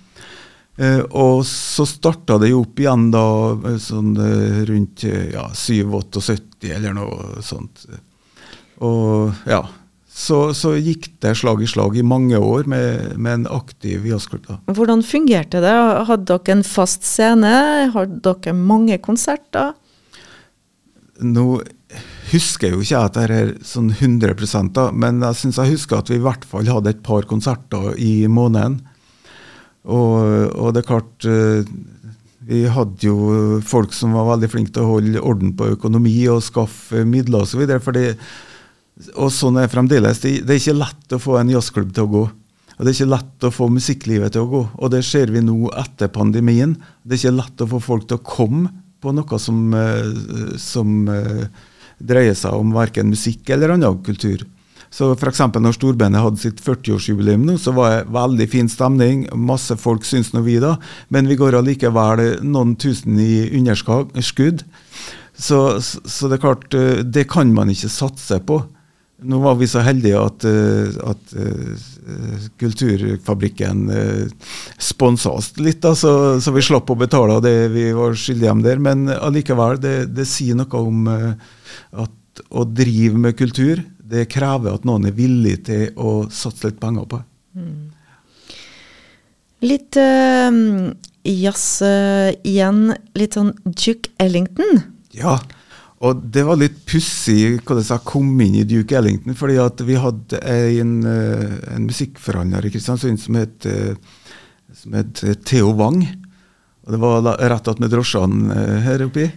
[0.82, 3.26] Eh, og så starta det jo opp igjen da
[3.70, 7.86] eh, sånn eh, rundt ja, 77 eller noe sånt.
[8.82, 9.62] Og ja,
[10.10, 14.50] så, så, gikk det slag i slag i mange år med, med en aktiv jazzklubb.
[14.74, 15.76] Hvordan fungerte det?
[16.10, 17.54] Hadde dere en fast scene?
[17.94, 19.76] Hadde dere mange konserter?
[21.22, 21.46] Nå
[22.32, 26.02] husker jeg jo ikke at det er sånn 100 da, men jeg syns jeg husker
[26.02, 28.80] at vi i hvert fall hadde et par konserter i måneden.
[29.89, 31.70] Og, og, det er klart eh,
[32.46, 36.44] Vi hadde jo folk som var veldig flinke til å holde orden på økonomi og
[36.46, 37.63] skaffe midler osv.
[37.65, 37.98] Og,
[39.15, 40.22] og sånn er fremdeles.
[40.22, 42.24] Det, det er ikke lett å få en jazzklubb til å gå.
[42.78, 44.62] Og Det er ikke lett å få musikklivet til å gå.
[44.82, 46.74] Og det ser vi nå etter pandemien.
[47.06, 51.06] Det er ikke lett å få folk til å komme på noe som, eh, som
[51.10, 51.46] eh,
[52.02, 54.46] dreier seg om verken musikk eller annen kultur.
[54.91, 55.39] Så f.eks.
[55.56, 59.23] når storbandet hadde sitt 40-årsjubileum nå, så var det veldig fin stemning.
[59.39, 60.75] Masse folk syns nå vi da,
[61.13, 64.65] men vi går allikevel noen tusen i underskudd.
[65.41, 68.60] Så, så, det er klart, eh, det kan man ikke satse på.
[69.32, 71.89] Nå var vi så heldige at, eh, at uh,
[72.60, 73.84] Kulturfabrikken
[74.82, 78.65] sponsa oss litt, da, så, så, vi slapp å betale det vi var skyldige dem
[78.65, 78.82] der.
[78.82, 82.17] Men allikevel, det, det sier noe om at
[82.49, 87.08] å drive med kultur, det krever at noen er villig til å satse litt penger
[87.12, 87.21] på.
[87.56, 87.89] Mm.
[89.62, 90.91] Litt øh,
[91.28, 92.91] jazz øh, igjen.
[93.17, 94.82] Litt sånn Duke Ellington.
[95.15, 95.38] Ja,
[96.02, 99.38] og det var litt pussig hvordan jeg kom inn i Duke Ellington.
[99.38, 103.67] fordi at vi hadde en, uh, en musikkforhandler i Kristiansund som het,
[104.82, 106.02] som het Theo Wang.
[106.88, 109.30] Og Det var rett attmed drosjene her oppe.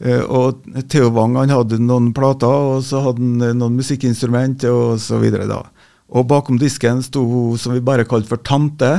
[0.00, 4.64] Eh, og Theo Wang han hadde noen plater, og så hadde han eh, noen musikkinstrument,
[4.72, 5.48] og så videre.
[5.50, 5.62] da.
[6.10, 8.94] Og bakom disken sto hun som vi bare kalte for Tante.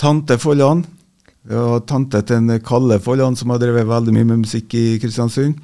[0.00, 0.86] Tante Folland.
[1.50, 5.56] Ja, tante til en Kalle Folland som har drevet veldig mye med musikk i Kristiansund.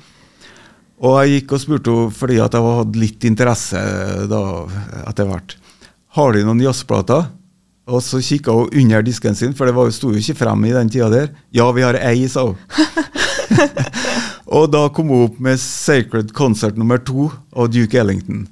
[1.04, 3.80] Og jeg gikk og spurte henne fordi at jeg hadde litt interesse
[4.30, 4.40] da
[5.04, 5.56] etter hvert.
[6.16, 7.28] Har de noen jazzplater?
[7.86, 10.90] Og så kikka hun under disken sin, for det sto jo ikke frem i den
[10.90, 11.30] tida der.
[11.54, 12.58] Ja, vi har ei, sa hun.
[14.58, 18.48] og da kom hun opp med Sacred Concert nummer to av Duke Ellington.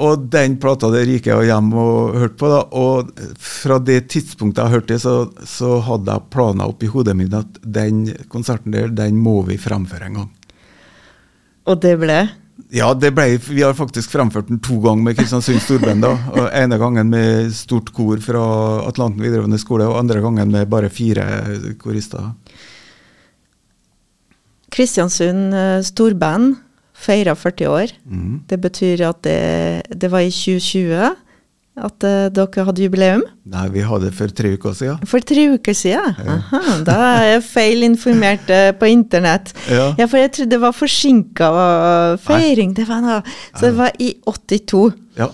[0.00, 2.50] Og den plata der gikk jeg hjem og hørte på.
[2.50, 5.14] da, Og fra det tidspunktet jeg hørte det, så,
[5.46, 10.10] så hadde jeg planer oppi hodet mitt at den konserten der, den må vi fremføre
[10.10, 10.30] en gang.
[11.70, 12.22] Og det ble?
[12.70, 16.06] Ja, det ble, vi har faktisk fremført den to ganger med Kristiansund Storband.
[16.06, 18.42] og ene gangen med stort kor fra
[18.86, 21.24] Atlanten videregående skole, og andre gangen med bare fire
[21.82, 22.30] korister.
[24.70, 26.60] Kristiansund eh, Storband
[27.00, 27.94] feira 40 år.
[28.04, 28.42] Mm.
[28.46, 31.10] Det betyr at det, det var i 2020
[31.86, 33.24] at uh, dere hadde jubileum?
[33.50, 35.02] Nei, vi hadde for tre uker siden.
[35.10, 36.16] For tre uker siden?
[36.20, 36.38] Ja.
[36.38, 39.54] Aha, da er jeg feilinformert uh, på internett.
[39.68, 39.90] Ja.
[39.98, 40.06] ja.
[40.06, 41.52] for jeg trodde det var forsinka
[42.24, 42.74] feiring.
[42.78, 43.20] Det var noe.
[43.54, 44.82] Så det var i 82.
[45.20, 45.30] Ja.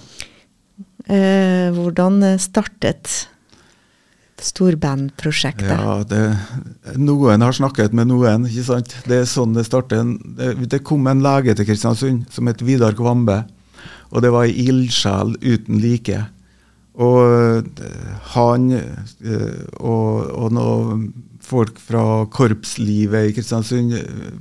[1.07, 3.29] Uh, hvordan startet
[4.43, 5.71] storbandprosjektet?
[5.71, 8.95] Ja, det, noen har snakket med noen, ikke sant.
[9.09, 10.05] Det er sånn det starter.
[10.39, 13.43] Det, det kom en lege til Kristiansund som het Vidar Kvambe.
[14.13, 16.27] Og det var ei ildsjel uten like.
[16.97, 17.21] Og
[17.83, 21.09] eh, han eh, og, og noen
[21.47, 23.93] folk fra korpslivet i Kristiansund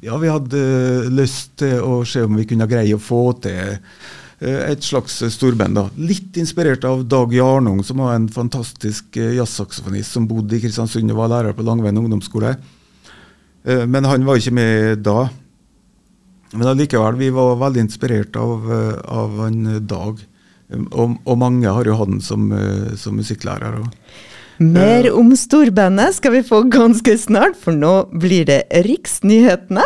[0.01, 0.61] Ja, vi hadde
[1.13, 3.75] lyst til å se om vi kunne greie å få til
[4.39, 5.75] Eh, et slags storband.
[5.75, 5.89] da.
[5.95, 11.11] Litt inspirert av Dag Jarnung, som var en fantastisk eh, jazzsaksofonist som bodde i Kristiansund
[11.11, 12.55] og var lærer på Langveien ungdomsskole.
[13.63, 15.29] Eh, men han var ikke med da.
[16.53, 18.67] Men allikevel, vi var veldig inspirert av,
[19.07, 20.19] av han Dag.
[20.73, 22.47] Og, og, mange har jo hatt den som,
[22.97, 23.83] som musikklærer.
[24.57, 29.83] Mer om storbandet skal vi få ganske snart, for nå blir det Riksnyhetene.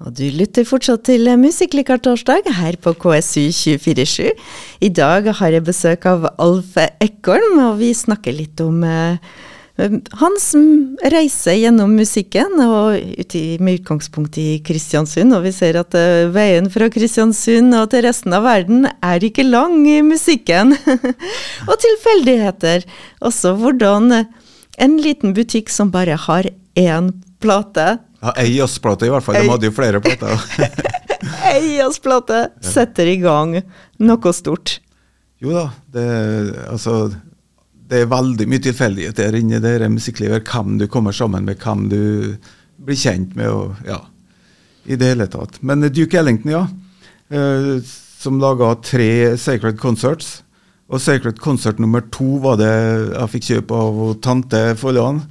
[0.00, 4.30] Og du lytter fortsatt til Musikklikartorsdag her på KSU 247.
[4.80, 9.20] I dag har jeg besøk av Alf Ekholm, og vi snakker litt om eh,
[10.20, 10.50] hans
[11.12, 12.98] reise gjennom musikken, og
[13.60, 15.34] med utgangspunkt i Kristiansund.
[15.36, 19.46] Og vi ser at uh, veien fra Kristiansund og til resten av verden er ikke
[19.48, 20.76] lang i musikken.
[21.70, 22.86] og tilfeldigheter.
[23.24, 24.12] Også hvordan
[24.80, 29.38] en liten butikk som bare har én plate, ja, Ei jazzplate i hvert fall.
[29.40, 30.36] De hadde jo flere plater.
[31.54, 33.56] Ei jazzplate setter i gang
[34.00, 34.76] noe stort.
[35.40, 36.04] Jo da, det,
[36.68, 37.08] altså,
[37.90, 40.46] det er veldig mye tilfeldigheter inni det musikklivet.
[40.46, 42.02] Hvem du kommer sammen med, hvem du
[42.80, 43.50] blir kjent med.
[43.50, 43.98] og ja,
[44.86, 45.58] i det hele tatt.
[45.62, 46.62] Men Duke Ellington, ja.
[47.30, 47.82] Eh,
[48.20, 50.42] som laga tre Sacred Concerts.
[50.90, 55.22] Og Sacred Concert nummer to var det jeg fikk kjøpe av tante Follan.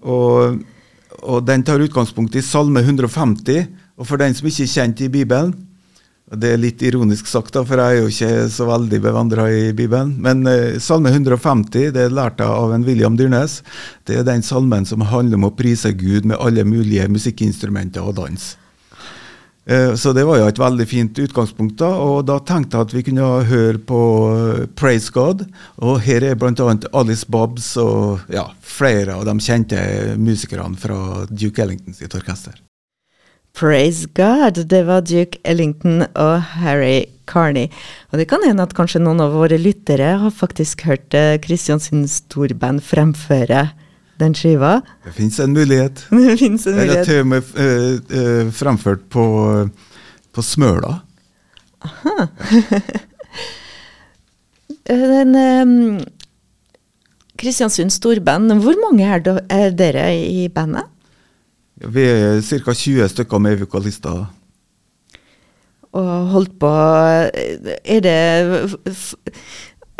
[0.00, 0.60] Og
[1.20, 3.66] og Den tar utgangspunkt i Salme 150.
[4.00, 5.52] Og for den som ikke er kjent i Bibelen
[6.30, 9.72] Det er litt ironisk sagt, da, for jeg er jo ikke så veldig bevandra i
[9.74, 10.12] Bibelen.
[10.22, 13.64] Men eh, Salme 150 det lærte lært av en William Dyrnes.
[14.06, 18.14] Det er den salmen som handler om å prise Gud med alle mulige musikkinstrumenter og
[18.22, 18.46] dans.
[19.66, 21.76] Eh, så det var jo et veldig fint utgangspunkt.
[21.82, 25.42] da, og Da tenkte jeg at vi kunne høre på eh, Praise God.
[25.82, 26.78] Og her er bl.a.
[26.94, 29.82] Alice Bobs og ja, flere av de kjente
[30.14, 32.69] musikerne fra Duke Ellington sitt orkester.
[33.60, 37.68] Praise God, det var Duke Ellington og Harry Carney.
[38.08, 41.12] Og det kan hende at kanskje noen av våre lyttere har faktisk hørt
[41.44, 43.66] Kristiansund eh, Storband fremføre
[44.20, 44.78] den skiva?
[45.04, 46.06] Det fins en mulighet.
[46.10, 46.94] det finnes en mulighet.
[46.94, 49.24] Eller til og med uh, uh, fremført på,
[50.32, 50.94] på Smøla.
[51.84, 52.30] Aha.
[54.88, 56.00] den um,
[57.40, 59.20] Kristiansund storband, hvor mange er,
[59.52, 60.88] er, dere i bandet?
[61.80, 62.74] Vi er ca.
[62.76, 64.26] 20 stykker med vokalister.
[65.96, 68.18] Og holdt på Er det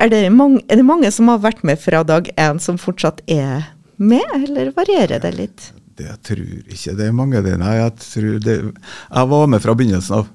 [0.00, 3.20] er det, mange, er det mange som har vært med fra dag én, som fortsatt
[3.28, 3.66] er
[4.00, 5.66] med, eller varierer det litt?
[6.00, 6.40] Det tror
[6.72, 7.58] ikke det er mange det.
[7.60, 10.30] Nei, jeg tror det Jeg var med fra begynnelsen av.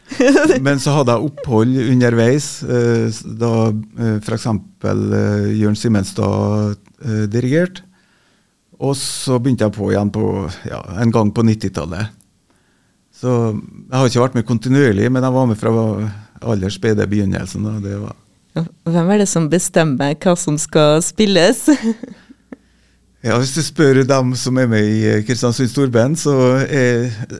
[0.64, 4.48] Men så hadde jeg opphold underveis, eh, da eh, f.eks.
[4.48, 6.78] Eh, Jørn Simenstad
[7.32, 7.84] dirigerte.
[8.82, 10.26] Og så begynte jeg på igjen på,
[10.66, 12.18] ja, en gang på 90-tallet.
[13.14, 15.72] Så jeg har ikke vært med kontinuerlig, men jeg var med fra
[16.42, 17.68] aller spede begynnelsen.
[17.84, 18.18] Det var
[18.84, 21.68] Hvem er det som bestemmer hva som skal spilles?
[23.22, 26.32] Ja, Hvis du spør dem som er med i Kristiansund Storband, så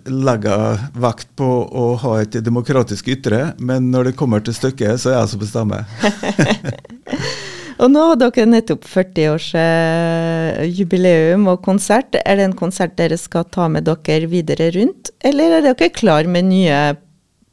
[0.07, 5.03] legger jeg vekt på å ha et demokratisk ytre, men når det kommer til stykket,
[5.03, 5.83] så er jeg som bestemmer.
[7.83, 12.15] og nå har dere nettopp 40-årsjubileum og konsert.
[12.23, 16.25] Er det en konsert dere skal ta med dere videre rundt, eller er dere klar
[16.31, 16.97] med nye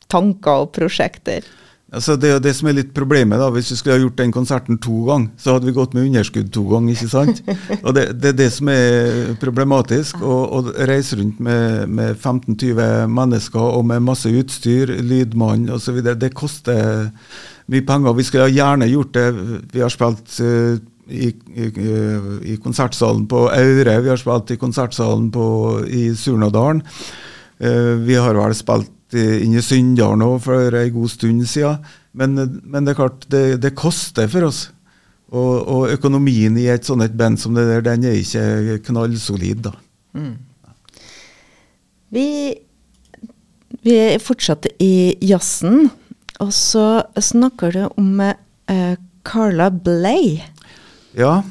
[0.09, 1.41] tanker og prosjekter?
[1.89, 3.39] Altså det er det som er litt problemet.
[3.41, 6.05] da, Hvis vi skulle ha gjort den konserten to ganger, så hadde vi gått med
[6.05, 6.93] underskudd to ganger.
[6.93, 7.41] ikke sant?
[7.85, 10.21] Og Det, det er det som er problematisk.
[10.21, 17.09] Å reise rundt med, med 15-20 mennesker og med masse utstyr, lydmann osv., det koster
[17.69, 18.15] mye penger.
[18.17, 19.27] Vi skulle gjerne gjort det.
[19.73, 20.79] Vi har spilt uh,
[21.09, 21.67] i, i,
[22.53, 25.45] i, konsertsalen på Aure, vi har spilt i konsertsalen på,
[25.85, 26.83] i Surnadalen.
[27.59, 31.79] Uh, vi har vel spilt inn i Sunndal nå for en god stund siden.
[32.13, 34.67] Men, men det er klart, det, det koster for oss.
[35.29, 39.61] Og, og, økonomien i et sånt et band som det der, den er ikke knallsolid,
[39.67, 39.75] da.
[40.17, 40.33] Mm.
[42.09, 42.25] Vi,
[43.85, 45.91] vi, er fortsatt i jazzen,
[46.39, 48.95] og så snakker du om eh,
[49.27, 50.39] Carla Bley.
[51.17, 51.41] Ja.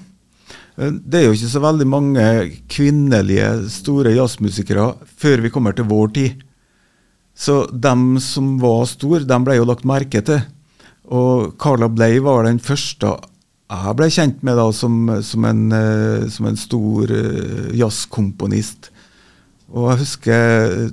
[0.79, 2.27] Det er jo ikke så veldig mange
[2.71, 6.45] kvinnelige store jazzmusikere før vi kommer til vår tid.
[7.39, 10.41] Så dem som var store, dem ble jo lagt merke til.
[11.11, 13.17] Og Carla Bley var den første
[13.69, 18.89] jeg ble kjent med da som, som, en, uh, som en, stor uh, jazzkomponist.
[19.69, 20.91] Og jeg husker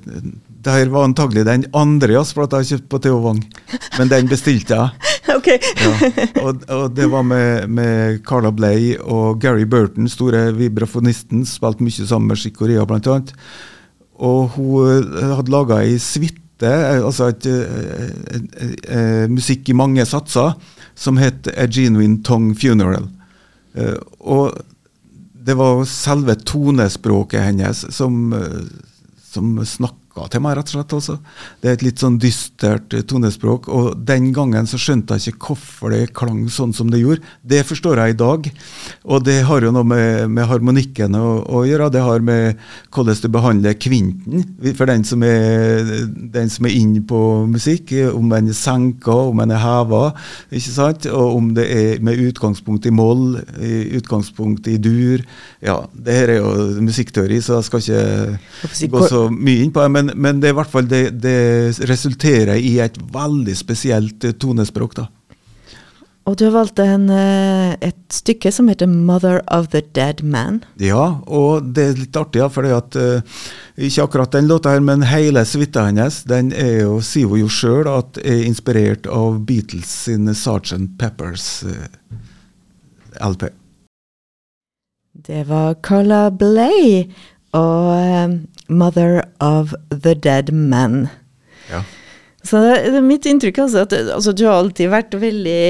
[0.65, 3.41] det her var antagelig den andre jazzplata jeg kjøpte på Theo Wang,
[3.99, 5.11] men den bestilte jeg.
[5.37, 5.59] okay.
[5.61, 5.91] ja,
[6.41, 12.07] og, og, det var med, med, Carla Bley og Gary Burton, store vibrafonisten, spilte mye
[12.09, 13.19] sammen med Chicoria bl.a.
[14.25, 18.49] Og hun eh, hadde laga ei suite, eh, altså et, et, et,
[18.89, 20.55] et, musikk i mange satser,
[20.97, 23.09] som het A Genuine Tongue Funeral.
[23.75, 24.74] Uh, og
[25.45, 28.33] det var selve tonespråket hennes som,
[29.29, 30.93] som snakka snakka til meg, rett og slett.
[30.95, 31.17] Også.
[31.61, 33.67] Det er et litt sånn dystert eh, tonespråk.
[33.67, 37.21] Og den gangen så skjønte jeg ikke hvorfor det klang sånn som det gjorde.
[37.43, 38.49] Det forstår jeg i dag.
[39.03, 41.91] Og det har jo noe med, med harmonikken å, å, gjøre.
[41.91, 42.59] Det har med
[42.91, 44.43] hvordan du behandler kvinten,
[44.75, 47.93] for den som er, den som er inne på musikk.
[48.15, 50.09] Om den er senka, om den er heva,
[50.51, 51.05] ikke sant?
[51.05, 53.37] og om det er med utgangspunkt i moll,
[53.97, 55.23] utgangspunkt i dur.
[55.63, 59.83] Ja, det her er jo musikkteori, så jeg skal ikke gå så mye inn på
[59.83, 59.91] det.
[59.95, 61.37] Men men, men det, i hvert fall, det, det,
[61.89, 64.97] resulterer i et veldig spesielt eh, tonespråk.
[65.01, 65.07] da.
[66.25, 70.63] Og du har valgt en, eh, et stykke som heter 'Mother of the Dead Man'.
[70.81, 73.21] Ja, og det er litt artig, ja, for uh,
[73.77, 77.47] ikke akkurat den låta her, men hele suita hennes den er jo, sier hun jo
[77.47, 80.97] sjøl at er inspirert av Beatles sin Sgt.
[80.97, 83.49] Peppers uh, LP.
[85.13, 87.05] Det var Carla Bley
[87.55, 88.35] og uh,
[88.69, 91.07] 'Mother of the Dead Men'.
[91.69, 91.83] Ja.
[92.45, 95.63] Så det, det mitt inntrykk altså, at altså, du har alltid vært veldig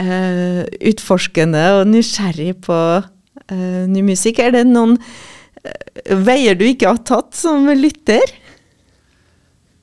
[0.00, 4.42] uh, utforskende og nysgjerrig på uh, ny musikk.
[4.44, 4.98] Er det noen
[6.08, 8.22] veier du ikke har tatt som lytter?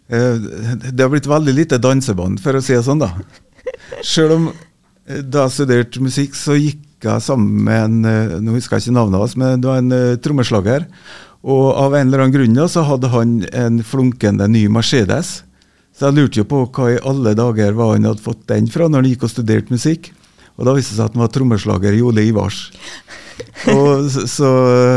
[0.06, 3.08] det har blitt veldig lite dansebånd, for å si det sånn, da.
[4.06, 4.44] Selv om
[5.02, 9.24] da jeg studerte musikk, så gikk jeg sammen med en nå husker jeg ikke navnet
[9.24, 10.86] hans, men det var en trommeslager.
[11.46, 15.44] Og av en eller annen grunn så hadde han en flunkende ny Mercedes.
[15.96, 18.90] Så jeg lurte jo på hva i alle dager var han hadde fått den fra
[18.90, 20.10] når han gikk og studerte musikk.
[20.56, 22.66] Og da viste det seg at han var trommeslager i Ole Ivars.
[23.72, 24.50] Og så, så,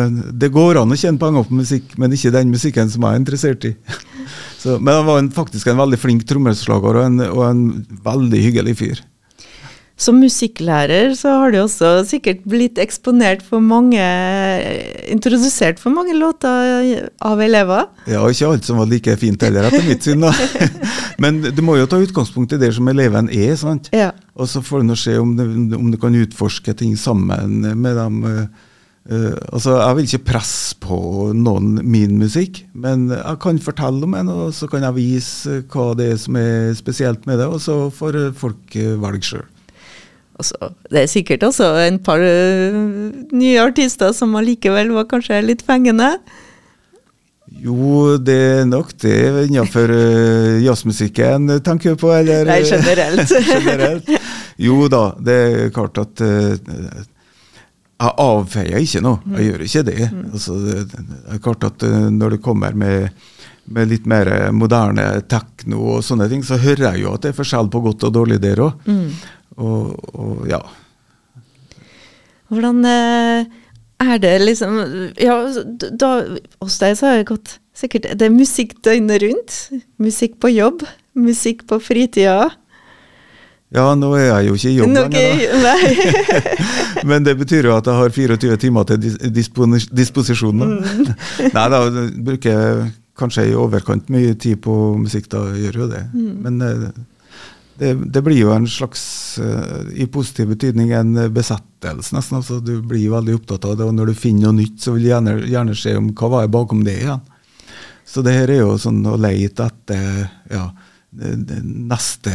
[0.09, 3.23] det går an å tjene penger på musikk, men ikke den musikken som jeg er
[3.25, 3.75] interessert i.
[4.59, 7.61] Så, men han var en, faktisk en veldig flink trommeslager og en, og en
[8.03, 9.03] veldig hyggelig fyr.
[9.99, 13.99] Som musikklærer så har du også sikkert blitt eksponert for mange
[15.11, 17.89] Introdusert for mange låter av elever?
[18.07, 20.23] Ja, ikke alt som var like fint heller, etter mitt syn.
[20.23, 20.31] da.
[21.23, 23.57] Men du må jo ta utgangspunkt i det som eleven er.
[23.59, 23.91] sant?
[23.91, 24.13] Ja.
[24.39, 25.35] Og så får du se om,
[25.75, 28.23] om du kan utforske ting sammen med dem.
[29.09, 34.15] Uh, altså, Jeg vil ikke presse på noen min musikk, men jeg kan fortelle om
[34.15, 37.59] en, og så kan jeg vise hva det er som er spesielt med det, og
[37.65, 39.49] så får folk velge sjøl.
[40.39, 42.77] Altså, det er sikkert også en par uh,
[43.35, 46.13] nye artister som allikevel var kanskje litt fengende?
[47.59, 49.17] Jo, det er nok det
[49.49, 52.13] innenfor uh, jazzmusikken, tenker du på?
[52.15, 52.47] Eller?
[52.47, 53.33] Nei, generelt.
[53.51, 54.13] generelt.
[54.63, 56.55] Jo da, det er klart at uh,
[57.99, 59.19] jeg avfeier ikke noe.
[59.25, 59.49] Jeg mm.
[59.49, 59.99] gjør ikke det.
[60.13, 60.29] Mm.
[60.39, 61.03] Altså, det,
[61.35, 63.25] er klart at når det kommer med,
[63.67, 67.41] med, litt mer moderne tekno og sånne ting, så hører jeg jo at det er
[67.41, 68.87] forskjell på godt og dårlig der òg.
[69.57, 70.61] Og, og, ja.
[72.49, 73.49] Hvordan eh,
[73.99, 74.77] er det liksom
[75.21, 75.41] Ja,
[75.91, 76.13] da,
[76.63, 79.59] hos deg så har jeg gått sikkert Det er musikk døgnet rundt.
[79.99, 80.85] Musikk på jobb.
[81.19, 82.49] Musikk på fritida.
[83.75, 85.43] Ja, nå er jeg jo ikke i jobb lenger.
[87.09, 89.03] Men det betyr jo at jeg har 24 timer til
[89.93, 90.63] disposisjon.
[90.63, 90.69] Da.
[91.57, 91.83] Nei da,
[92.31, 92.89] bruker jeg
[93.19, 96.03] kanskje i overkant mye tid på musikk, da gjør jo det.
[96.15, 96.33] Mm.
[96.47, 96.89] Men eh,
[97.79, 99.03] det, det, blir jo en slags,
[99.43, 102.41] uh, i positiv betydning, en besettelse, nesten.
[102.41, 105.07] altså Du blir veldig opptatt av det, og når du finner noe nytt, så vil
[105.07, 107.25] du gjerne, gjerne se om hva var bakom det igjen.
[108.09, 110.71] Så det her er jo sånn å leite etter ja,
[111.13, 112.33] neste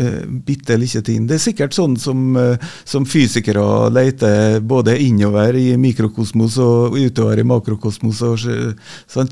[0.00, 1.26] uh, bitte lille ting.
[1.28, 7.40] Det er sikkert sånn som, uh, som fysikere leter både innover i mikrokosmos og utover
[7.40, 8.22] i makrokosmos.
[8.24, 8.46] Og,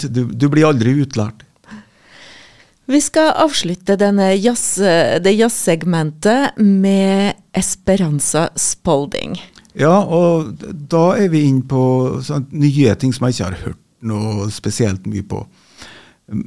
[0.08, 1.44] du, du, blir aldri utlært.
[2.92, 3.96] Vi skal avslutte
[4.36, 4.76] jazz,
[5.24, 9.38] det jazzsegmentet med Esperanza Spalding.
[9.72, 10.60] Ja, og
[10.92, 15.06] da er vi inne på sånn, nye ting som jeg ikke har hørt noe spesielt
[15.08, 15.40] mye på.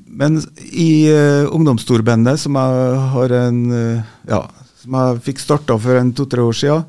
[0.05, 0.37] Men
[0.69, 4.43] i uh, ungdomsstorbandet, som jeg har en uh, ja,
[4.83, 6.85] som jeg fikk starta for en to-tre år siden,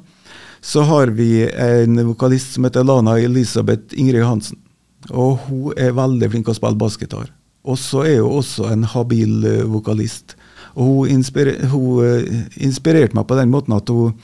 [0.60, 4.60] så har vi en vokalist som heter Lana Elisabeth Ingrid Hansen.
[5.08, 7.32] Og hun er veldig flink til å spille bassgitar.
[7.66, 10.36] Og så er hun også en habil uh, vokalist.
[10.76, 14.14] Og hun, inspirer, hun uh, inspirerte meg på den måten at hun,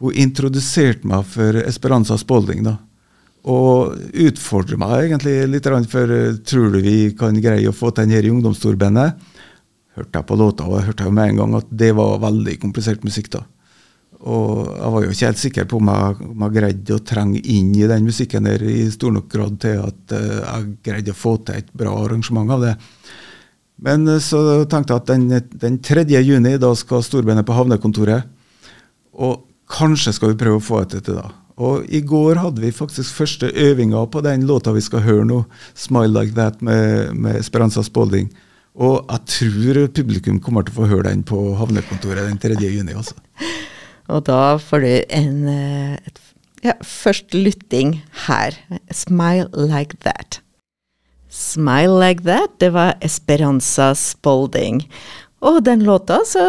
[0.00, 2.64] hun introduserte meg for Esperanza Spalding.
[2.66, 2.76] da.
[3.46, 3.94] Og
[4.26, 8.18] utfordrer meg egentlig litt, for uh, tror du vi kan greie å få til den
[8.18, 9.34] her i ungdomstorbandet?
[9.96, 13.06] Hørte jeg på låta, og jeg hørte med en gang at det var veldig komplisert
[13.06, 13.30] musikk.
[13.38, 13.46] da.
[14.26, 17.40] Og jeg var jo ikke helt sikker på om jeg, om jeg greide å trenge
[17.46, 21.18] inn i den musikken der i stor nok grad til at uh, jeg greide å
[21.18, 22.72] få til et bra arrangement av det.
[23.86, 25.28] Men uh, så tenkte jeg at den,
[25.62, 26.08] den 3.
[26.26, 28.26] juni da skal storbandet på havnekontoret.
[29.14, 31.28] Og kanskje skal vi prøve å få det til da.
[31.62, 35.44] Og i går hadde vi faktisk første øvinga på den låta vi skal høre nå,
[35.72, 38.28] 'Smile Like That' med, med Esperanza Spalding.
[38.74, 42.58] Og jeg tror publikum kommer til å få høre den på havnekontoret den 3.
[42.60, 42.92] juni.
[42.92, 43.14] altså.
[44.08, 46.20] Og da får du en eh, et,
[46.64, 48.56] ja, først lytting her.
[48.90, 50.40] 'Smile Like That'.
[51.30, 54.86] 'Smile Like That', det var Esperanza Spalding.
[55.40, 56.42] Og den låta, så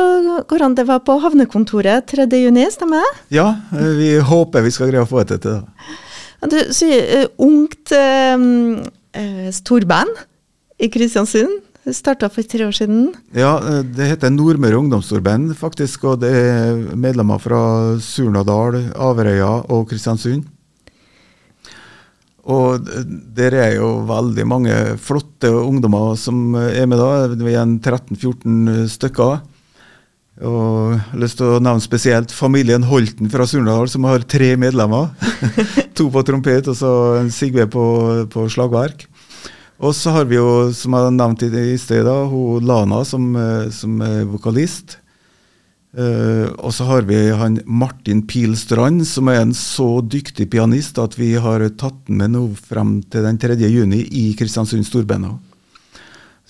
[0.47, 2.25] går an det var på havnekontoret 3.
[2.39, 3.35] juni, stemmer det?
[3.35, 5.59] Ja, vi håper vi skal greie å få det til.
[6.47, 8.37] Du sier uh, ungt uh,
[9.17, 10.23] uh, storband
[10.79, 11.66] i Kristiansund.
[11.95, 13.13] Starta for tre år siden?
[13.31, 16.03] Ja, eh, det heter Nordmøre Ungdomsstorband, faktisk.
[16.03, 20.43] Og det er medlemmer fra Surnadal, Averøya og Kristiansund.
[22.47, 22.79] Og
[23.35, 27.27] der er jo veldig mange flotte ungdommer som er med da.
[27.35, 29.41] Vi er 13-14 stykker.
[30.37, 34.53] Og jeg har lyst til å nevne spesielt familien Holten fra Surnadal, som har tre
[34.59, 35.09] medlemmer.
[35.97, 36.91] to på trompet og så
[37.33, 37.83] Sigve på,
[38.31, 39.07] på slagverk.
[39.77, 44.01] Og så har vi jo, som jeg nevnte i sted, hun Lana som, eh, som
[44.01, 44.97] er vokalist.
[45.97, 51.15] Uh, og så har vi han Martin Pilstrand, som er en så dyktig pianist at
[51.17, 53.55] vi har tatt den med nå frem til den 3.
[53.71, 55.31] juni i Kristiansund Storbena.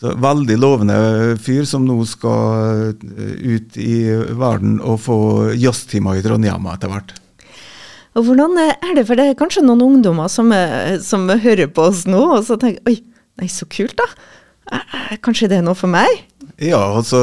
[0.02, 0.98] Så Veldig lovende
[1.40, 4.02] fyr som nå skal eh, ut i
[4.36, 5.20] verden og få
[5.56, 7.16] jazztimer i Trondheim etter hvert.
[8.18, 10.52] Og Hvordan er det, for det er kanskje noen ungdommer som,
[11.06, 12.98] som hører på oss nå og så tenker oi,
[13.38, 14.08] Nei, så kult, da.
[15.24, 16.26] Kanskje det er noe for meg?
[16.60, 17.20] Ja, altså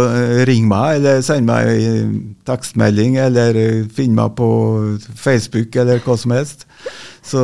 [0.47, 2.15] ring meg, eller send meg en
[2.47, 3.59] tekstmelding, eller
[3.93, 4.49] finn meg på
[5.19, 6.65] Facebook, eller hva som helst.
[7.25, 7.43] Så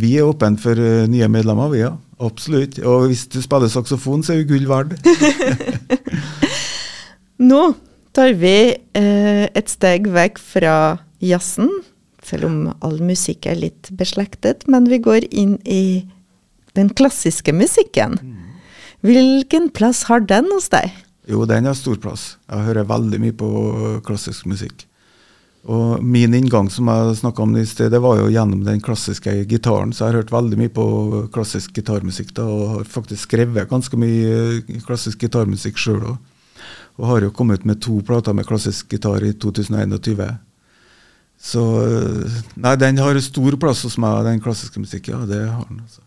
[0.00, 0.80] vi er åpne for
[1.10, 1.92] nye medlemmer, vi, ja.
[2.24, 2.78] Absolutt.
[2.86, 4.94] Og hvis du spiller saksofon, så er du gull verd.
[7.50, 7.62] Nå
[8.14, 10.76] tar vi eh, et steg vekk fra
[11.24, 11.68] jazzen,
[12.24, 16.06] selv om all musikk er litt beslektet, men vi går inn i
[16.74, 18.18] den klassiske musikken.
[19.04, 20.92] Hvilken plass har den hos deg?
[21.28, 22.34] Jo, den har stor plass.
[22.50, 23.48] Jeg hører veldig mye på
[24.04, 24.84] klassisk musikk.
[25.64, 29.32] Og min inngang som jeg snakka om i sted, det var jo gjennom den klassiske
[29.48, 29.94] gitaren.
[29.96, 30.84] Så jeg har hørt veldig mye på
[31.32, 36.16] klassisk gitarmusikk da, og har faktisk skrevet ganske mye klassisk gitarmusikk sjøl òg.
[37.00, 40.26] Og har jo kommet med to plater med klassisk gitar i 2021.
[41.44, 41.62] Så
[42.60, 45.16] nei, den har stor plass hos meg, den klassiske musikken.
[45.16, 45.80] Ja, det har den.
[45.80, 46.04] altså.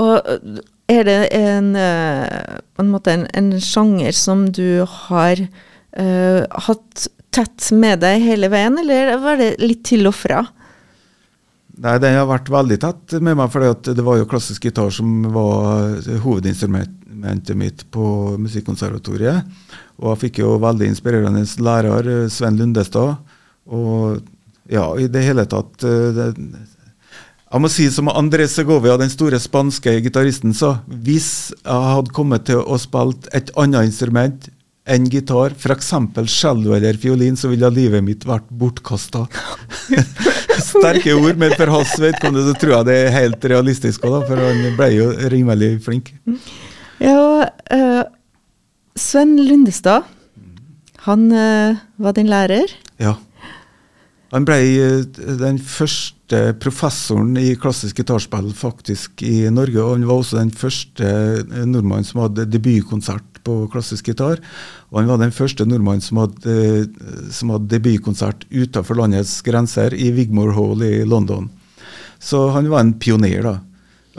[0.00, 0.60] Og
[0.92, 7.70] er det en, eh, en måte en, en sjanger som du har uh, hatt tett
[7.76, 10.42] med deg hele veien, eller var det litt til og fra?
[11.82, 15.24] Nei, den har vært veldig tett med meg, for det var jo klassisk gitar som
[15.32, 19.48] var hovedinstrumentet mitt på Musikkonservatoriet.
[20.02, 23.16] Og jeg fikk jo veldig inspirerende lærer, Sven Lundestad.
[23.72, 24.20] Og
[24.68, 26.28] ja, i det hele tatt det,
[27.52, 30.78] Jeg må si som Andrés Segovia, den store spanske gitaristen, sa.
[30.88, 34.46] Hvis jeg hadde kommet til å spille et annet instrument
[34.88, 35.90] enn gitar, f.eks.
[36.32, 39.26] cello eller fiolin, så ville livet mitt vært bortkasta.
[40.70, 44.40] Sterke ord, men for hans vedkommende så tror jeg det er helt realistisk òg, for
[44.40, 46.08] han ble jo rimelig flink.
[47.04, 48.02] Ja, uh,
[48.96, 50.08] Sven Lundestad,
[51.04, 52.72] han uh, var din lærer?
[52.96, 53.18] Ja.
[54.32, 56.21] Han ble uh, den første
[56.62, 61.12] professoren i klassisk gitarspill faktisk i Norge, og han var også den første
[61.66, 64.40] nordmannen som hadde debutkonsert på klassisk gitar.
[64.90, 66.86] Og han var den første nordmannen som hadde,
[67.34, 71.50] som hadde debutkonsert utenfor landets grenser, i Wigmore Hall i London.
[72.22, 73.58] Så han var en pioner, da.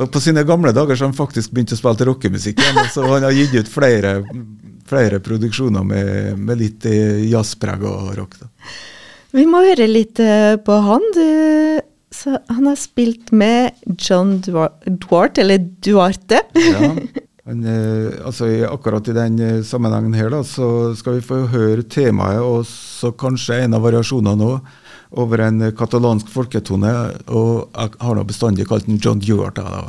[0.02, 2.82] Og På sine gamle dager så han faktisk begynt å spille rockemusikk igjen.
[2.92, 4.16] Så han har gitt ut flere,
[4.90, 8.40] flere produksjoner med, med litt eh, jazzpreg og rock.
[8.42, 8.50] Da.
[9.38, 11.06] Vi må høre litt eh, på han.
[11.14, 11.28] Du,
[12.24, 16.42] han har spilt med John Duarte, eller Duarte.
[16.54, 16.96] Ja.
[17.44, 21.84] Men, eh, altså, akkurat i den eh, sammenhengen her da, så skal vi få høre
[21.84, 24.72] temaet, og så kanskje en av variasjonene òg,
[25.20, 26.94] over en katalansk folketone.
[27.36, 29.62] Og jeg har nå bestandig kalt den John Duarte.
[29.62, 29.84] Da.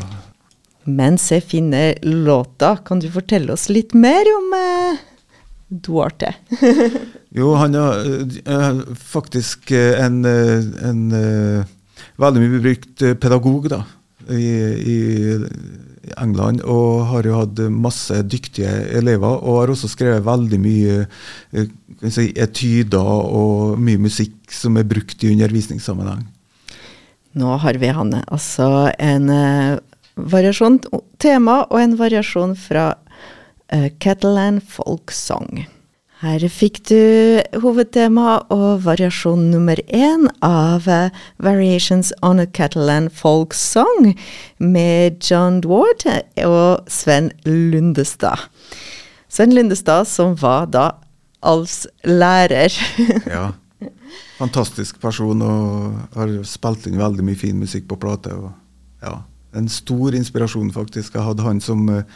[0.84, 5.06] Mens jeg finner låta, kan du fortelle oss litt mer om eh,
[5.86, 6.34] Duarte?
[7.38, 8.04] jo, han er
[8.50, 11.73] uh, faktisk en, en uh,
[12.20, 13.82] veldig mye brukt pedagog da,
[14.30, 14.44] i,
[14.94, 14.98] i
[16.20, 19.40] England og har jo hatt masse dyktige elever.
[19.40, 20.98] Og har også skrevet veldig mye
[21.54, 21.70] eh,
[22.08, 26.26] si, etyder og mye musikk som er brukt i undervisningssammenheng.
[27.34, 29.80] Nå har vi Hanne, altså en uh,
[30.14, 30.78] variasjon
[31.18, 35.64] tema og en variasjon fra uh, Catalan folk song.
[36.24, 37.00] Her fikk du
[37.60, 40.86] hovedtema og variasjon nummer én av
[41.36, 44.14] Variations on a Catalan Folk Song
[44.56, 46.06] med John Dward
[46.40, 48.46] og Sven Lundestad.
[49.28, 50.86] Sven Lundestad som var da
[51.44, 52.72] Alfs lærer.
[53.36, 53.50] ja.
[54.38, 58.32] Fantastisk person og har spilt inn veldig mye fin musikk på plate.
[58.32, 59.18] og ja,
[59.52, 61.18] En stor inspirasjon, faktisk.
[61.18, 62.08] Jeg hadde han som, eh,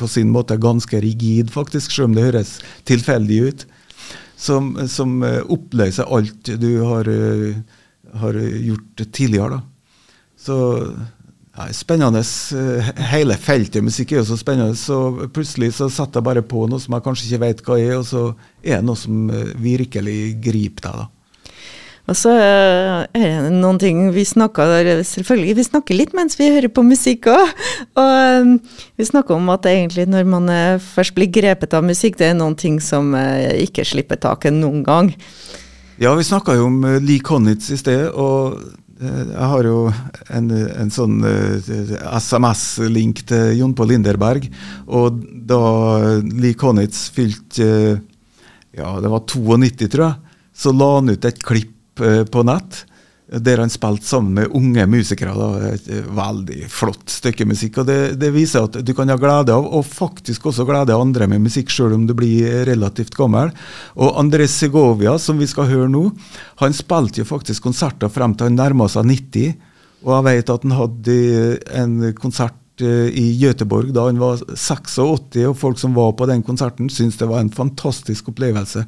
[0.00, 2.56] på sin måte ganske rigid, faktisk, selv om det høres
[2.88, 3.66] tilfeldig ut,
[4.40, 7.60] som, som eh, oppløser alt du har, eh,
[8.22, 9.58] har gjort tidligere.
[9.58, 10.14] Da.
[10.40, 10.56] Så
[11.58, 12.22] ja, spennende.
[12.56, 14.78] Eh, hele feltet musikk er jo så spennende.
[14.80, 17.96] Så plutselig så setter jeg bare på noe som jeg kanskje ikke vet hva er,
[18.00, 18.26] og så
[18.64, 19.28] er det noe som
[19.60, 21.02] virkelig griper deg.
[21.04, 21.08] da.
[22.08, 26.72] Og så er det noen ting vi snakker Selvfølgelig, vi snakker litt mens vi hører
[26.72, 27.54] på musikk òg.
[28.00, 28.56] Og um,
[28.98, 32.38] vi snakker om at egentlig når man eh, først blir grepet av musikk, det er
[32.38, 35.12] noen ting som eh, ikke slipper taket noen gang.
[36.00, 38.58] Ja, vi snakka jo om eh, Lee Connitz i sted, og
[39.00, 39.86] jeg har jo
[40.36, 44.44] en, en sånn SMS-link til Jon Pål Linderberg.
[44.92, 45.60] Og da
[46.20, 47.68] Lee Connitz fylte
[48.76, 51.79] ja, det var 92, tror jeg, så la han ut et klipp Eh,
[52.30, 52.84] på nett.
[53.30, 55.34] Der han spilte sammen med unge musikere.
[55.38, 55.70] Da.
[55.76, 55.86] Et
[56.16, 57.78] veldig flott stykke musikk.
[57.78, 61.04] og det, det, viser at du kan ha glede av, og faktisk også glede av
[61.04, 63.52] andre med musikk, selv om du blir relativt gammel.
[63.94, 66.08] Og Andres Segovia, som vi skal høre nå,
[66.64, 69.54] han spilte jo faktisk konserter frem til han nærma seg 90.
[70.00, 71.20] Og jeg vet at han hadde
[71.76, 72.88] en konsert Eh,
[73.18, 74.98] i Göteborg da han var 86,
[75.48, 78.84] og folk som var på den konserten, syntes det var en fantastisk opplevelse.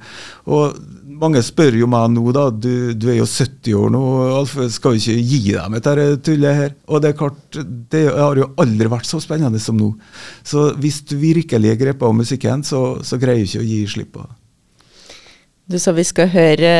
[0.48, 0.78] Og
[1.22, 4.02] mange spør jo meg nå, da, du, du er jo 70 år nå,
[4.40, 6.76] Alf, skal vi ikke gi deg med dette tullet her?
[6.90, 7.58] Og det er klart,
[7.92, 9.92] det har jo aldri vært så spennende som nå.
[10.46, 13.82] Så hvis du virkelig er grepet av musikken, så, så greier du ikke å gi
[13.94, 14.41] slipp på det.
[15.72, 16.72] Du sa vi skal høre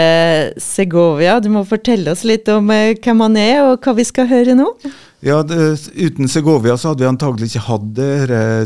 [0.61, 1.39] Segovia.
[1.41, 4.53] Du må fortelle oss litt om eh, hvem han er, og hva vi skal høre
[4.59, 4.67] nå.
[5.25, 5.57] Ja, det,
[5.97, 8.11] Uten Segovia så hadde vi antagelig ikke hatt det,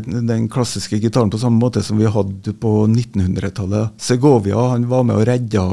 [0.09, 3.95] den klassiske gitaren på samme måte som vi hadde på 1900-tallet.
[4.03, 5.67] Segovia han var med og redda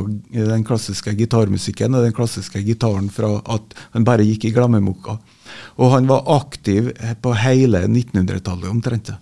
[0.51, 5.17] den klassiske gitarmusikken og den klassiske gitaren fra at han bare gikk i glemmeboka.
[5.81, 6.93] Og han var aktiv
[7.23, 9.15] på hele 1900-tallet omtrent.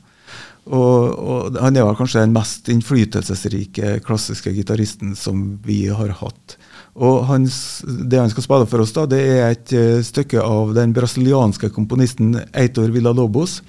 [0.70, 6.58] Og, og, han er kanskje den mest innflytelsesrike klassiske gitaristen som vi har hatt.
[6.94, 10.76] Og hans, Det han skal spille for oss, da, det er et uh, stykke av
[10.78, 13.62] den brasilianske komponisten Eitor Villa-Lobos.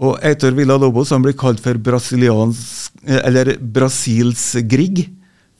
[0.00, 5.10] Og Eitor Villa-Lobos han blir kalt for eh, eller Brasils Grieg.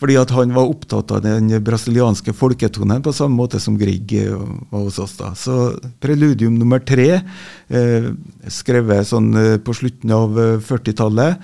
[0.01, 4.33] Fordi at han var opptatt av den brasilianske folketonen på samme måte som Grieg eh,
[4.73, 5.19] var hos oss.
[5.21, 5.35] da.
[5.37, 7.21] Så preludium nummer tre,
[7.69, 8.11] eh,
[8.49, 9.33] skrevet sånn
[9.65, 11.41] på slutten av 40-tallet,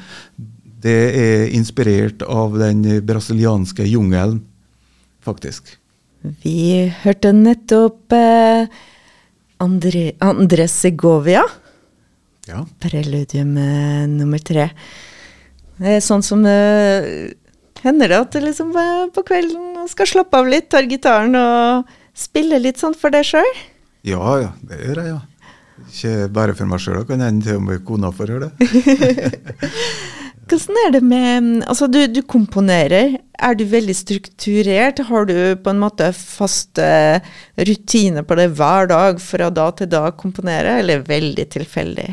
[0.86, 4.40] det er inspirert av den brasilianske jungelen
[5.26, 5.76] faktisk.
[6.42, 8.66] Vi hørte nettopp eh,
[9.62, 11.44] André, Andres Segovia.
[12.46, 12.64] Ja.
[12.82, 14.70] Preludium eh, nummer tre.
[15.76, 17.32] Det er sånn som eh,
[17.86, 21.96] hender det at du liksom eh, på kvelden skal slappe av litt, tar gitaren og
[22.16, 23.56] spille litt sånn for deg sjøl?
[24.06, 25.22] Ja, ja, det gjør jeg, ja.
[25.86, 28.70] Ikke bare for meg sjøl, kan hende til og med kona får høre det.
[30.46, 33.16] Hvordan er det med Altså, du, du, komponerer.
[33.34, 35.02] Er du veldig strukturert?
[35.08, 36.86] Har du på en måte faste
[37.58, 42.08] rutiner på det hver dag fra da til da komponere, eller veldig tilfeldig?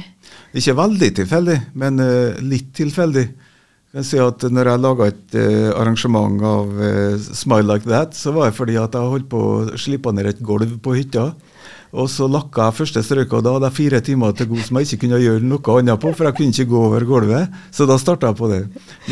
[0.57, 3.27] Ikke veldig tilfeldig, men uh, litt tilfeldig.
[3.93, 8.31] Kan si at når jeg laga et uh, arrangement av uh, Smile Like That, så
[8.33, 11.27] var det fordi at jeg holdt på å slippe ned et gulv på hytta.
[11.93, 14.79] Og så lakka jeg første strøket, og da hadde jeg fire timer til god som
[14.79, 17.59] jeg ikke kunne gjøre noe annet på, for jeg kunne ikke gå over gulvet.
[17.69, 18.63] Så da starta jeg på det.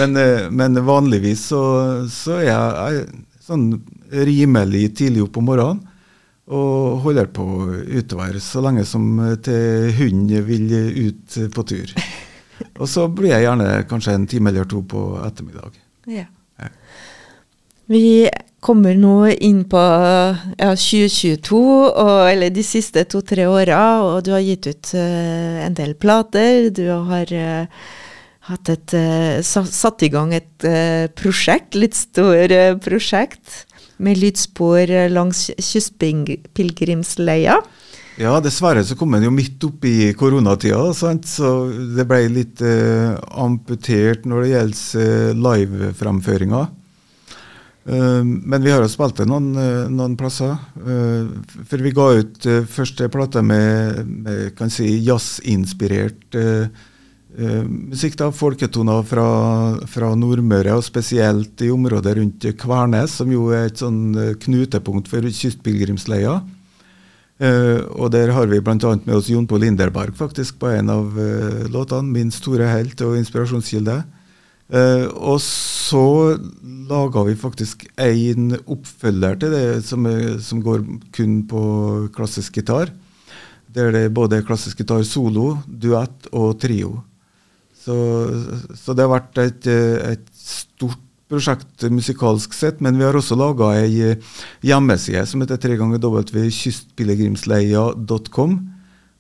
[0.02, 1.62] Men, eh, men vanligvis så,
[2.10, 3.06] så, er jeg
[3.46, 3.68] sånn
[4.10, 5.86] rimelig tidlig opp om morgenen
[6.52, 7.46] og holder på
[7.86, 9.06] utover så lenge som
[9.46, 10.74] til hunden vil
[11.06, 11.94] ut på tur.
[12.80, 15.80] Og så blir jeg gjerne kanskje en time eller to på ettermiddag.
[16.10, 16.28] Ja.
[17.92, 18.30] Vi
[18.64, 24.44] kommer nå inn på ja, 2022, og, eller de siste to-tre åra, og du har
[24.46, 26.70] gitt ut uh, en del plater.
[26.72, 27.66] Du har uh,
[28.54, 30.68] et, uh, satt i gang et
[31.18, 33.66] prosjekt, litt stor prosjekt,
[34.02, 37.60] med lydspor langs kystpilegrimsleia.
[38.22, 41.26] Ja, dessverre så kom den jo midt oppi koronatida, sant?
[41.26, 46.68] så det ble litt amputert når det gjelder livefremføringa.
[47.82, 50.54] Uh, men vi har jo spilt det noen, uh, noen plasser.
[50.78, 51.32] Uh,
[51.66, 56.40] for vi ga ut første plate med, med kan si, jazzinspirert
[57.32, 58.18] musikk.
[58.20, 59.26] da, Folketoner fra,
[59.88, 65.24] fra Nordmøre, og spesielt i området rundt Kvernes, som jo er et sånn knutepunkt for
[65.24, 66.42] kystpilegrimsleia.
[67.42, 68.76] Og der har vi bl.a.
[68.78, 71.16] med oss Jon Pål Linderberg faktisk på en av
[71.74, 72.14] låtene.
[72.14, 73.96] Min store helt og inspirasjonskilde.
[74.72, 76.38] Uh, og så
[76.88, 80.08] laga vi faktisk en oppfølger til det som,
[80.40, 81.64] som, går kun på
[82.16, 82.94] klassisk gitar.
[83.72, 87.02] Der det er både klassisk gitar solo, duett og trio.
[87.82, 87.96] Så,
[88.78, 91.02] så det har vært et, et, stort
[91.32, 94.16] prosjekt musikalsk sett, men vi har også laga ei
[94.68, 98.52] hjemmeside som heter tre ganger www.kystpilegrimsleia.com.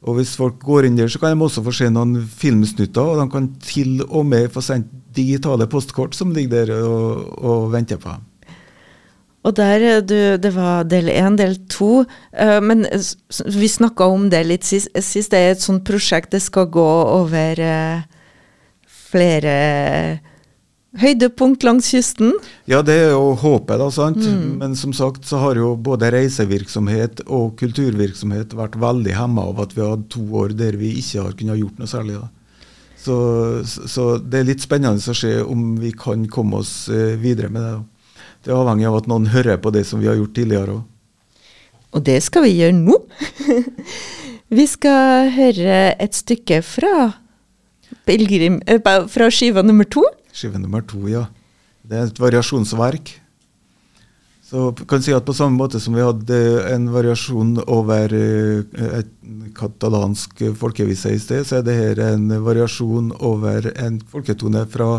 [0.01, 3.21] Og Hvis folk går inn der, så kan de også få se noen filmsnutter, og
[3.21, 7.97] de kan til og med få sendt digitale postkort som ligger der og, og venter
[8.01, 8.21] på dem.
[9.41, 12.05] Og der, eh, du, Det var del én, del to.
[12.33, 12.85] Uh, men
[13.45, 15.31] vi snakka om det litt sist, sist.
[15.31, 16.89] Det er et sånt prosjekt det skal gå
[17.21, 18.01] over uh,
[18.85, 20.21] flere
[20.99, 22.33] høydepunkt langs kysten?
[22.69, 23.87] Ja, det er jo håpet, da.
[23.93, 24.19] sant?
[24.19, 24.57] Mm.
[24.59, 29.75] Men som sagt så har jo både reisevirksomhet og kulturvirksomhet vært veldig hemma av at
[29.77, 32.19] vi har hatt to år der vi ikke har kunnet gjort noe særlig.
[32.19, 32.29] da.
[33.01, 33.15] Så,
[33.65, 37.63] så, det er litt spennende å se om vi kan komme oss eh, videre med
[37.63, 37.71] det.
[37.79, 38.27] da.
[38.41, 40.87] Det er avhengig av at noen hører på det som vi har gjort tidligere òg.
[41.91, 42.95] Og det skal vi gjøre nå.
[44.57, 47.11] vi skal høre et stykke fra,
[48.07, 48.79] Pilgrim, eh,
[49.11, 50.05] fra skiva nummer to.
[50.31, 51.25] Skive nummer to, ja.
[51.83, 53.13] Det er et variasjonsverk.
[54.51, 56.37] Så kan si at På samme måte som vi hadde
[56.73, 59.11] en variasjon over eh, et
[59.55, 64.89] katalansk folkevise i sted, så er det her en variasjon over en folketone fra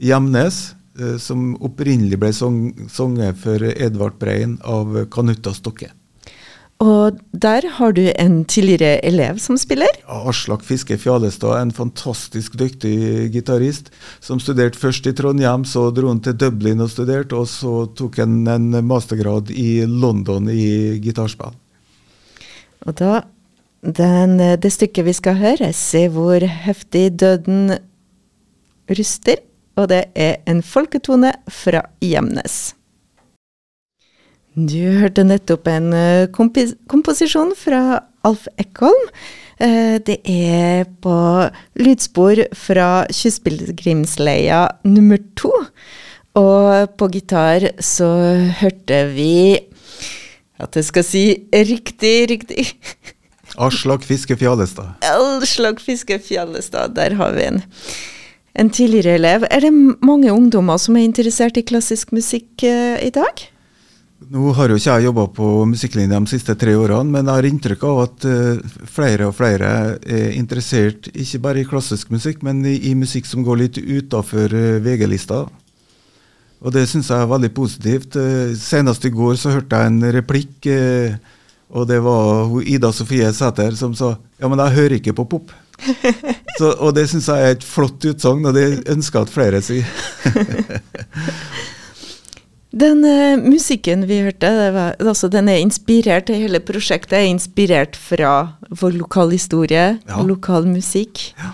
[0.00, 0.62] Gjemnes,
[0.98, 5.92] eh, som opprinnelig ble sunget for Edvard Brein av Kanutta Stokke.
[6.82, 9.90] Og der har du en tidligere elev som spiller.
[10.02, 16.10] Ja, Aslak Fiske Fjallestad, en fantastisk dyktig gitarist, som studerte først i Trondheim, så dro
[16.10, 21.54] han til Dublin og studerte, og så tok han en mastergrad i London i gitarspill.
[22.84, 23.22] Og da
[23.84, 27.76] den, det stykket vi skal høre, se hvor heftig døden
[28.90, 29.40] ruster,
[29.78, 32.74] og det er en folketone fra Gjemnes.
[34.54, 39.08] Du hørte nettopp en eh, komposisjon fra Alf Eckholm.
[39.58, 41.16] Eh, det er på
[41.82, 45.50] lydspor fra Kystpilegrimsleia nummer to.
[46.38, 48.08] Og på gitar så
[48.58, 49.58] hørte vi
[50.58, 52.64] At jeg skal si riktig, riktig
[53.66, 54.96] Aslak Fiske Fjallestad.
[55.02, 57.62] Aslak Fiske Fjallestad, der har vi en.
[58.54, 59.46] En tidligere elev.
[59.50, 63.46] Er det mange ungdommer som er interessert i klassisk musikk uh, i dag?
[64.22, 67.48] Nå har jo ikke jeg jobba på musikklinja de siste tre årene, men jeg har
[67.48, 72.62] inntrykk av at uh, flere og flere er interessert ikke bare i klassisk musikk, men
[72.64, 75.42] i, i musikk som går litt utafor uh, VG-lista.
[76.64, 78.16] Og det syns jeg er veldig positivt.
[78.16, 80.70] Uh, senest i går så hørte jeg en replikk,
[81.74, 85.52] og det var Ida Sofie Sæther som sa ja, men jeg hører ikke på pop.
[86.58, 89.64] så, og det syns jeg er et flott utsagn, og det ønsker jeg at flere
[89.64, 89.88] sier.
[92.74, 98.32] Den uh, musikken vi hørte, var, altså, den er inspirert, hele prosjektet er inspirert fra
[98.74, 100.22] vår lokalhistorie, ja.
[100.26, 101.28] lokal musikk.
[101.38, 101.52] Ja,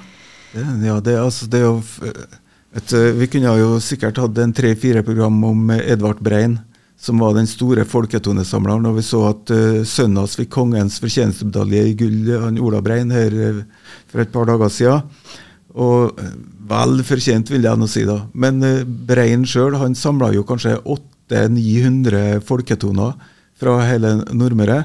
[0.55, 1.83] det, ja, det, altså, det er jo
[2.71, 6.57] et, eh, Vi kunne jo sikkert hatt en tre-fire program om Edvard Brein,
[6.97, 8.89] som var den store folketonesamleren.
[8.89, 13.13] Og vi så at uh, sønnen hans fikk kongens fortjenestemedalje i gull, han Ola Brein,
[13.13, 13.63] her uh,
[14.09, 15.05] for et par dager siden.
[15.77, 16.17] Og
[16.71, 18.07] vel fortjent, vil jeg nå si.
[18.09, 18.23] da.
[18.33, 20.79] Men uh, Brein sjøl samla jo kanskje
[21.31, 23.15] 800-900 folketoner
[23.61, 24.83] fra hele Nordmøre.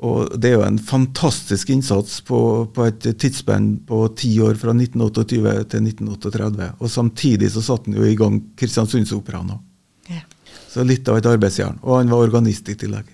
[0.00, 2.40] Og det er jo en fantastisk innsats på,
[2.72, 6.70] på et tidsspenn på ti år, fra 1928 til 1938.
[6.80, 9.60] Og samtidig så satte han jo i gang Kristiansundsoperaen òg.
[10.08, 10.24] Ja.
[10.70, 11.76] Så litt av et arbeidsjern.
[11.84, 13.10] Og han var organist i tillegg.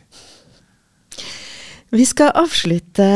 [1.94, 3.06] Vi skal avslutte.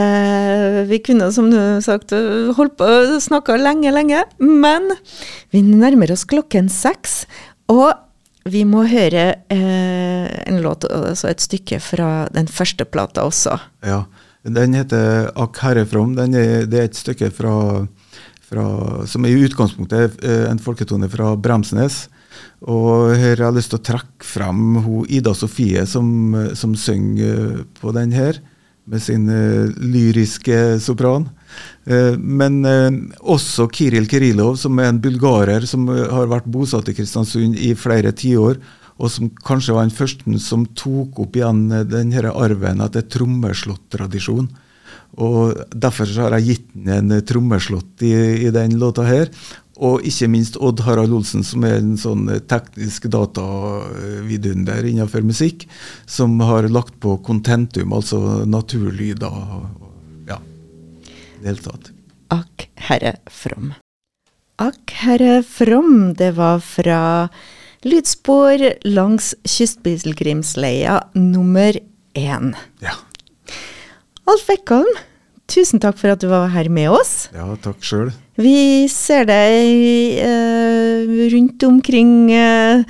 [0.91, 2.15] Vi kunne som du sagt
[2.57, 4.25] holdt på å snakke lenge, lenge.
[4.43, 4.91] Men
[5.55, 7.25] vi nærmer oss klokken seks.
[7.71, 7.93] Og
[8.49, 13.59] vi må høre eh, en låt, altså et stykke fra den første plata også.
[13.85, 14.05] Ja.
[14.41, 16.17] Den heter 'Akk herrefrom'.
[16.17, 17.87] Er, det er et stykke fra,
[18.41, 18.65] fra,
[19.05, 22.09] som i utgangspunktet er en folketone fra Bremsnes.
[22.65, 27.93] Og her har jeg lyst til å trekke frem Ida Sofie som, som synger på
[27.93, 28.41] den her,
[28.89, 31.29] med sin uh, lyriske sopran.
[31.85, 32.91] Eh, men eh,
[33.21, 37.73] også Kiril Kirilov, som er en bulgarer som eh, har vært bosatt i Kristiansund i
[37.79, 38.61] flere tiår,
[39.01, 44.51] og som kanskje var den første som tok opp igjen denne arven etter trommeslåttradisjon.
[45.25, 48.13] Og Derfor har jeg gitt den en trommeslått i,
[48.45, 49.33] i den låta her.
[49.81, 55.65] Og ikke minst Odd Harald Olsen, som er en sånn teknisk datavidunder innenfor musikk,
[56.05, 59.41] som har lagt på kontentum, altså naturlyder
[61.41, 61.91] det hele tatt.
[62.31, 63.73] Akk herre from.
[64.61, 67.01] Akk herre from, det var fra
[67.87, 71.79] lydspor langs Kystpilegrimsleia nummer
[72.15, 72.53] én.
[72.85, 72.97] Ja.
[74.29, 74.91] Alf Eckholm,
[75.51, 77.31] tusen takk for at du var her med oss.
[77.35, 78.13] Ja, takk sjøl.
[78.41, 82.85] Vi ser deg uh, rundt omkring uh,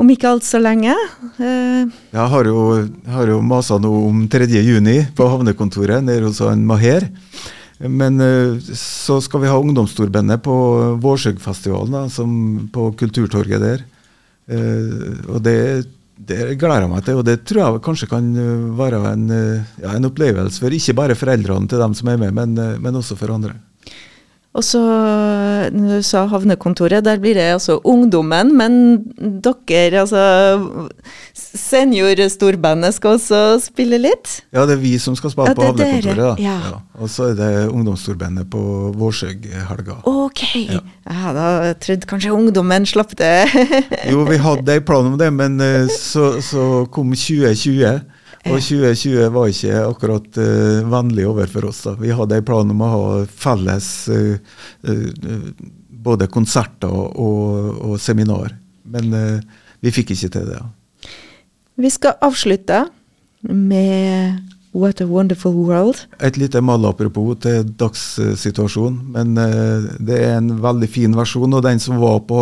[0.00, 0.96] om ikke alt så lenge.
[1.38, 2.64] Uh, jeg har jo,
[3.14, 4.48] har jo masa noe om 3.
[4.64, 7.06] juni på havnekontoret nede hos Maher.
[7.88, 10.54] Men eh, så skal vi ha ungdomstorbandet på
[11.02, 13.82] Vårsøgfestivalen, på Kulturtorget der.
[14.46, 15.56] Eh, og det,
[16.14, 19.26] det gleder jeg meg til, og det tror jeg kanskje kan eh, være en,
[19.82, 23.18] ja, en opplevelse for ikke bare foreldrene til dem som er med, men, men også
[23.18, 23.56] for andre.
[24.52, 24.80] Og så,
[25.72, 28.74] når du sa havnekontoret, der blir det altså ungdommen, men
[29.16, 30.20] dere, altså
[31.32, 34.34] Seniorstorbandet skal også spille litt?
[34.52, 36.20] Ja, det er vi som skal spille ja, på havnekontoret.
[36.20, 36.34] da.
[36.42, 36.58] Ja.
[36.68, 36.82] Ja.
[37.00, 40.02] Og så er det ungdomsstordbandet på Vårsøg-helga.
[40.04, 40.44] Ok.
[40.68, 40.82] Ja.
[41.08, 43.48] Jeg hadde trodd kanskje ungdommen slapp det.
[44.12, 48.02] jo, vi hadde en plan om det, men eh, så, så kom 2020.
[48.42, 51.84] Og 2020 var ikke akkurat uh, vennlig overfor oss.
[51.86, 51.94] da.
[52.00, 54.34] Vi hadde en plan om å ha felles uh,
[54.88, 55.50] uh,
[56.02, 58.56] både konserter og, og, og seminar.
[58.92, 59.14] Men
[59.80, 60.58] vi fikk ikke til det.
[60.58, 61.12] Ja.
[61.78, 62.82] Vi skal avslutte
[63.46, 65.98] med What a Wonderful World.
[66.16, 71.52] Et lite malapropos til dagssituasjonen, men eh, det er en veldig fin versjon.
[71.52, 72.38] Og den som var på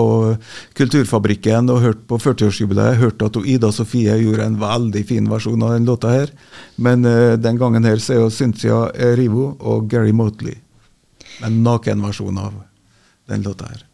[0.78, 5.74] Kulturfabrikken og hørte på 40-årsjubileet, hørte at Ida Sofie gjorde en veldig fin versjon av
[5.74, 6.34] den låta her.
[6.78, 10.60] Men eh, den gangen her så er jo Cynthia Erivo og Gary Motley.
[11.42, 12.62] En nakenversjon av
[13.26, 13.89] den låta her.